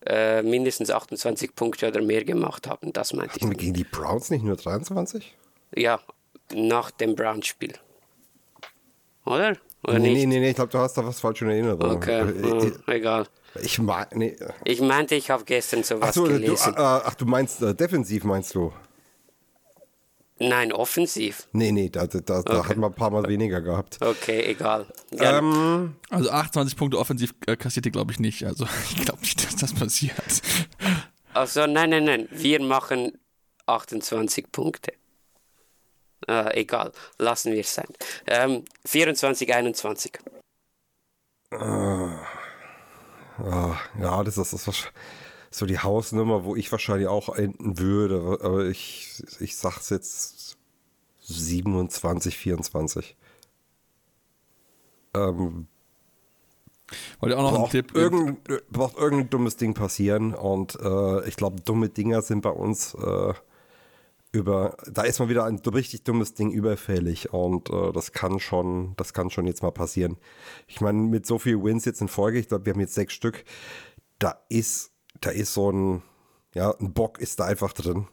[0.05, 2.93] äh, mindestens 28 Punkte oder mehr gemacht haben.
[2.93, 3.51] Das meinte hatten ich.
[3.51, 5.35] wir gegen die Browns nicht nur 23?
[5.75, 5.99] Ja,
[6.53, 7.73] nach dem Browns-Spiel.
[9.25, 9.57] Oder?
[9.83, 10.27] Oder nee, nicht?
[10.27, 11.91] nee, nee, ich glaube, du hast da was falsch in Erinnerung.
[11.97, 13.27] Okay, Äh, hm, egal.
[13.61, 14.35] Ich mein, nee.
[14.65, 16.73] Ich meinte, ich habe gestern sowas Ach so, du, gelesen.
[16.73, 18.73] äh, ach, du meinst äh, defensiv, meinst du?
[20.37, 21.47] Nein, offensiv.
[21.53, 22.67] Nee, nee, da, da, da Okay.
[22.69, 23.97] hat man ein paar Mal weniger gehabt.
[24.01, 24.85] Okay, egal.
[25.11, 28.43] Ja, Ähm, Also 28 Punkte offensiv äh, kassiert ihr, glaube ich, nicht.
[28.45, 30.13] Also ich glaube nicht, dass das passiert.
[31.33, 32.27] also nein, nein, nein.
[32.31, 33.13] Wir machen
[33.67, 34.91] 28 Punkte.
[36.27, 37.87] Äh, egal, lassen wir es sein.
[38.27, 40.19] Ähm, 24, 21.
[41.51, 42.19] ah,
[43.99, 44.91] ja, das ist, das ist
[45.51, 48.39] so die Hausnummer, wo ich wahrscheinlich auch enden würde.
[48.41, 50.57] Aber ich, ich sag's jetzt
[51.21, 53.15] 27, 24.
[55.15, 55.67] Ähm,
[57.19, 57.95] Wollt ihr auch noch einen braucht, Tipp?
[57.95, 58.37] irgendein,
[58.69, 63.33] braucht irgendein dummes Ding passieren und äh, ich glaube, dumme Dinger sind bei uns äh,
[64.35, 68.93] über, da ist mal wieder ein richtig dummes Ding überfällig und äh, das kann schon,
[68.97, 70.17] das kann schon jetzt mal passieren.
[70.67, 73.13] Ich meine, mit so viel Wins jetzt in Folge, ich glaube, wir haben jetzt sechs
[73.13, 73.45] Stück,
[74.19, 76.03] da ist, da ist so ein,
[76.53, 78.07] ja, ein Bock ist da einfach drin.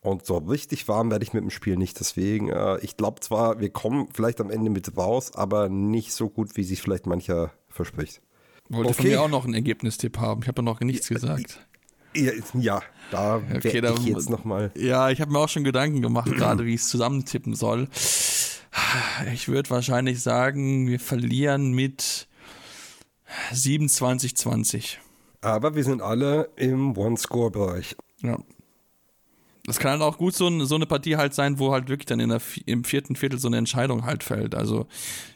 [0.00, 1.98] Und so richtig warm werde ich mit dem Spiel nicht.
[1.98, 6.28] Deswegen, äh, ich glaube zwar, wir kommen vielleicht am Ende mit raus, aber nicht so
[6.30, 8.22] gut, wie sich vielleicht mancher verspricht.
[8.68, 9.14] Wollt ihr von okay.
[9.14, 10.42] mir auch noch einen Ergebnistipp haben?
[10.42, 11.66] Ich habe noch nichts gesagt.
[12.54, 14.70] Ja, da werde ich jetzt nochmal.
[14.74, 17.88] Ja, ich habe mir auch schon Gedanken gemacht, gerade wie ich es zusammentippen soll.
[19.32, 22.28] Ich würde wahrscheinlich sagen, wir verlieren mit
[23.52, 24.98] 27-20.
[25.40, 27.96] Aber wir sind alle im One-Score-Bereich.
[28.22, 28.38] Ja.
[29.66, 32.06] Das kann halt auch gut so, ein, so eine Partie halt sein, wo halt wirklich
[32.06, 34.54] dann in der, im vierten Viertel so eine Entscheidung halt fällt.
[34.54, 34.86] Also,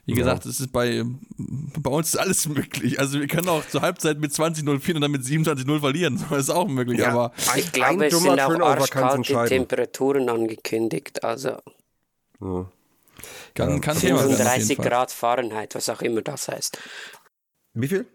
[0.06, 1.02] wie gesagt, es ist bei,
[1.36, 3.00] bei uns ist alles möglich.
[3.00, 6.24] Also, wir können auch zur Halbzeit mit 20-0 führen und dann mit 27-0 verlieren.
[6.30, 7.08] Das ist auch möglich, Ja.
[7.08, 9.48] aber Ich glaube, es sind auch arschkalte.
[9.48, 11.24] Temperaturen angekündigt.
[11.24, 11.56] Also
[13.54, 14.86] kann, kann jeden 35 Fall.
[14.86, 16.78] Grad Fahrenheit, was auch immer das heißt.
[17.74, 18.06] Wie viel?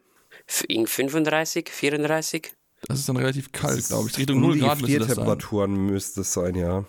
[0.67, 2.51] In 35, 34?
[2.87, 4.17] Das ist dann relativ kalt, glaube ich.
[4.17, 5.15] Richtung Um 0 die Grad müsste das sein.
[5.15, 6.85] Temperaturen müsste es sein, ja.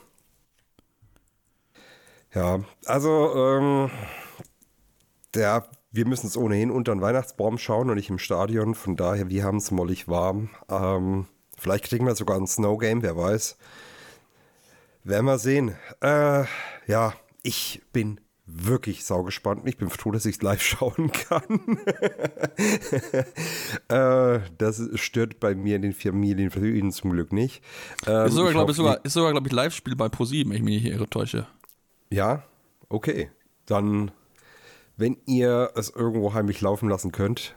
[2.34, 3.90] Ja, also, ähm,
[5.34, 8.74] der, wir müssen es ohnehin unter den Weihnachtsbaum schauen und nicht im Stadion.
[8.74, 10.50] Von daher, wir haben es mollig warm.
[10.68, 11.26] Ähm,
[11.56, 13.56] vielleicht kriegen wir sogar ein Snow Game, wer weiß.
[15.04, 15.76] Werden wir sehen.
[16.02, 16.44] Äh,
[16.86, 19.62] ja, ich bin wirklich saugespannt.
[19.64, 21.78] Ich bin froh, dass ich es live schauen kann.
[23.88, 27.62] äh, das stört bei mir in den Familienfrieden zum Glück nicht.
[28.06, 30.64] Ähm, Ist sogar, glaube ich, sogar, ist sogar, glaube ich, Live-Spiel bei ProSieben, wenn ich
[30.64, 31.46] mich nicht irre täusche.
[32.10, 32.44] Ja,
[32.88, 33.30] okay.
[33.66, 34.12] Dann,
[34.96, 37.56] wenn ihr es irgendwo heimlich laufen lassen könnt,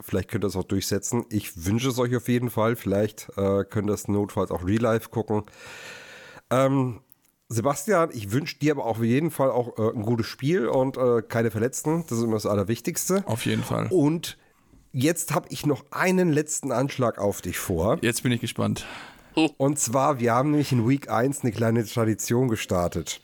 [0.00, 1.26] vielleicht könnt ihr es auch durchsetzen.
[1.30, 2.76] Ich wünsche es euch auf jeden Fall.
[2.76, 5.42] Vielleicht äh, könnt ihr es notfalls auch real life gucken.
[6.50, 7.00] Ähm,
[7.50, 10.98] Sebastian, ich wünsche dir aber auch auf jeden Fall auch äh, ein gutes Spiel und
[10.98, 12.04] äh, keine Verletzten.
[12.08, 13.24] Das ist immer das Allerwichtigste.
[13.26, 13.86] Auf jeden Fall.
[13.90, 14.36] Und
[14.92, 17.98] jetzt habe ich noch einen letzten Anschlag auf dich vor.
[18.02, 18.84] Jetzt bin ich gespannt.
[19.56, 23.20] Und zwar, wir haben nämlich in Week 1 eine kleine Tradition gestartet.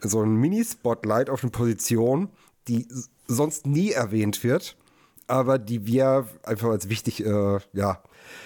[0.00, 2.30] So ein Mini-Spotlight auf eine Position,
[2.68, 2.86] die
[3.26, 4.76] sonst nie erwähnt wird,
[5.28, 8.02] aber die wir einfach als wichtig, äh, ja,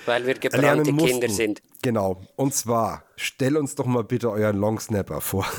[0.07, 0.93] Weil wir gebrannte.
[0.95, 1.63] Kinder sind.
[1.83, 2.21] Genau.
[2.37, 5.47] Und zwar, stell uns doch mal bitte euren Longsnapper vor.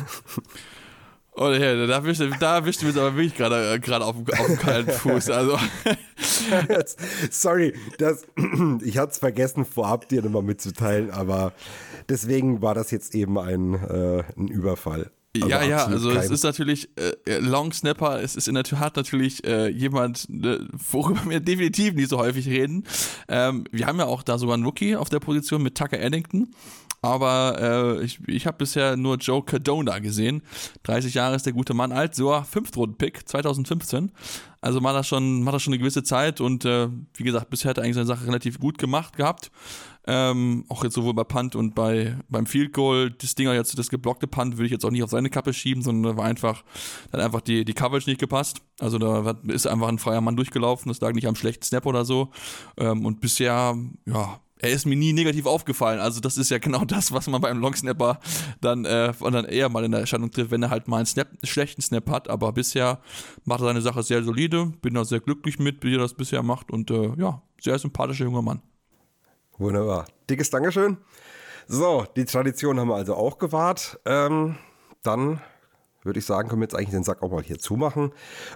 [1.35, 4.39] Oh, ja, da erwischt da erwischt du mich aber wirklich gerade äh, gerade auf, dem-
[4.39, 5.31] auf dem kalten Fuß.
[5.31, 5.57] Also,
[7.31, 8.25] Sorry, das,
[8.83, 11.53] ich hatte es vergessen, vorab dir nochmal mitzuteilen, aber
[12.07, 15.09] deswegen war das jetzt eben ein, äh, ein Überfall.
[15.35, 19.43] Ja, ja, also es ist natürlich, äh, Long Snapper, es ist in der Tat natürlich
[19.43, 20.59] äh, jemand, äh,
[20.91, 22.83] worüber wir definitiv nicht so häufig reden.
[23.27, 26.51] Ähm, wir haben ja auch da sogar einen Rookie auf der Position mit Tucker Eddington.
[27.01, 30.41] Aber äh, ich, ich habe bisher nur Joe Cardona gesehen.
[30.83, 34.11] 30 Jahre ist der gute Mann alt, so Fünftrunden-Pick 2015.
[34.61, 37.71] Also macht er schon, macht er schon eine gewisse Zeit und äh, wie gesagt, bisher
[37.71, 39.51] hat er eigentlich seine Sache relativ gut gemacht gehabt.
[40.05, 43.89] Ähm, auch jetzt sowohl bei Punt und bei beim Field Goal, das Ding jetzt, das
[43.89, 46.63] geblockte Punt würde ich jetzt auch nicht auf seine Kappe schieben, sondern da war einfach,
[47.11, 48.61] da hat einfach die, die Coverage nicht gepasst.
[48.79, 52.03] Also da ist einfach ein freier Mann durchgelaufen, das lag nicht am schlechten Snap oder
[52.03, 52.31] so.
[52.77, 55.99] Ähm, und bisher, ja, er ist mir nie negativ aufgefallen.
[55.99, 58.19] Also das ist ja genau das, was man beim Longsnapper
[58.61, 61.27] dann, äh, dann eher mal in der Erscheinung trifft, wenn er halt mal einen, Snap,
[61.43, 62.29] schlechten Snap hat.
[62.29, 62.99] Aber bisher
[63.43, 64.71] macht er seine Sache sehr solide.
[64.81, 66.71] Bin da sehr glücklich mit, wie er das bisher macht.
[66.71, 68.61] Und äh, ja, sehr sympathischer junger Mann.
[69.57, 70.05] Wunderbar.
[70.29, 70.97] Dickes Dankeschön.
[71.67, 73.99] So, die Tradition haben wir also auch gewahrt.
[74.05, 74.57] Ähm,
[75.01, 75.41] dann
[76.05, 78.11] würde ich sagen, können wir jetzt eigentlich den Sack auch mal hier zumachen.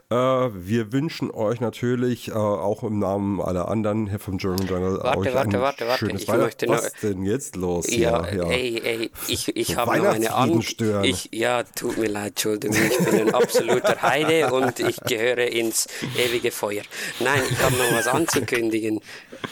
[0.09, 4.99] Äh, wir wünschen euch natürlich äh, auch im Namen aller anderen hier vom German Jungle
[5.01, 5.99] Warte, euch warte, ein warte, warte.
[6.05, 7.87] schönes Ich Weihnachten- Was denn jetzt los?
[7.89, 8.43] Ja, hier?
[8.43, 8.49] ja.
[8.49, 11.03] ey, ey, ich, ich So habe noch eine Weihnachtsfrieden An stören.
[11.05, 15.87] ich, Ja, tut mir leid, Entschuldigung, ich bin ein absoluter Heide und ich gehöre ins
[16.17, 16.83] ewige Feuer.
[17.19, 19.01] Nein, ich habe noch was anzukündigen.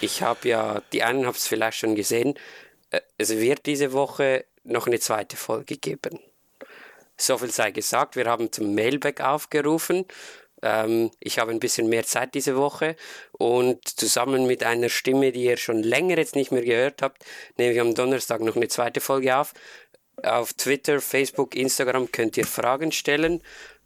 [0.02, 2.36] Ich habe ja, die einen haben es vielleicht schon gesehen,
[2.92, 6.20] äh, es wird diese Woche noch eine zweite Folge geben.
[7.18, 10.06] So viel sei gesagt, wir haben zum Mailback aufgerufen.
[10.62, 12.96] Ähm, ich habe ein bisschen mehr Zeit diese Woche
[13.34, 17.24] und zusammen mit einer Stimme, die ihr schon länger jetzt nicht mehr gehört habt,
[17.58, 19.54] nehme ich am Donnerstag noch eine zweite Folge auf.
[20.24, 23.42] Auf Twitter, Facebook, Instagram könnt ihr Fragen stellen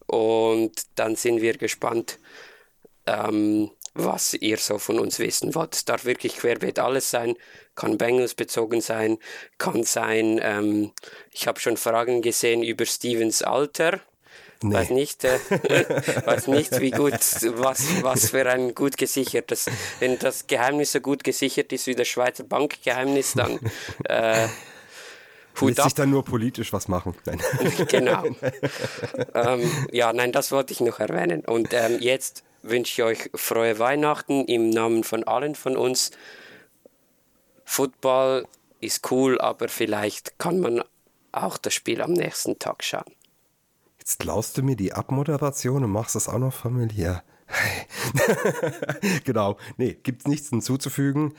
[0.05, 2.19] und dann sind wir gespannt,
[3.07, 5.75] ähm, was ihr so von uns wissen wollt.
[5.75, 7.35] Es darf wirklich querbeet alles sein,
[7.75, 9.17] kann Bengals bezogen sein,
[9.57, 10.91] kann sein, ähm,
[11.31, 13.99] ich habe schon Fragen gesehen über Stevens Alter.
[14.61, 15.39] Weiß nicht, äh,
[16.25, 19.67] weiß nicht, wie gut, was, was für ein gut gesichertes,
[19.99, 23.57] wenn das Geheimnis so gut gesichert ist wie das Schweizer Bankgeheimnis, dann
[24.03, 24.49] äh,
[25.61, 27.15] Hut Lässt sich dann nur politisch was machen.
[27.25, 27.39] Nein.
[27.87, 28.23] Genau.
[29.33, 31.41] ähm, ja, nein, das wollte ich noch erwähnen.
[31.45, 36.11] Und ähm, jetzt wünsche ich euch frohe Weihnachten im Namen von allen von uns.
[37.65, 38.47] Football
[38.81, 40.83] ist cool, aber vielleicht kann man
[41.31, 43.11] auch das Spiel am nächsten Tag schauen.
[43.99, 47.23] Jetzt klaust du mir die Abmoderation und machst das auch noch familiär.
[49.23, 49.57] Genau.
[49.77, 51.33] Nee, gibt's nichts hinzuzufügen.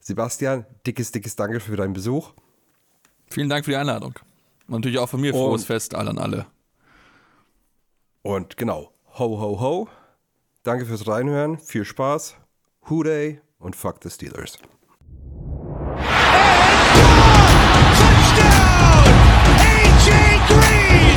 [0.00, 2.32] Sebastian, dickes, dickes Danke für deinen Besuch.
[3.30, 4.14] Vielen Dank für die Einladung.
[4.68, 6.46] Und natürlich auch von mir frohes Und- Fest allen an alle.
[8.22, 9.88] Und genau, ho, ho, ho.
[10.66, 12.38] Danke fürs Reinhören, viel Spaß,
[12.90, 14.58] Hooday und fuck the Steelers.
[20.48, 21.16] Green,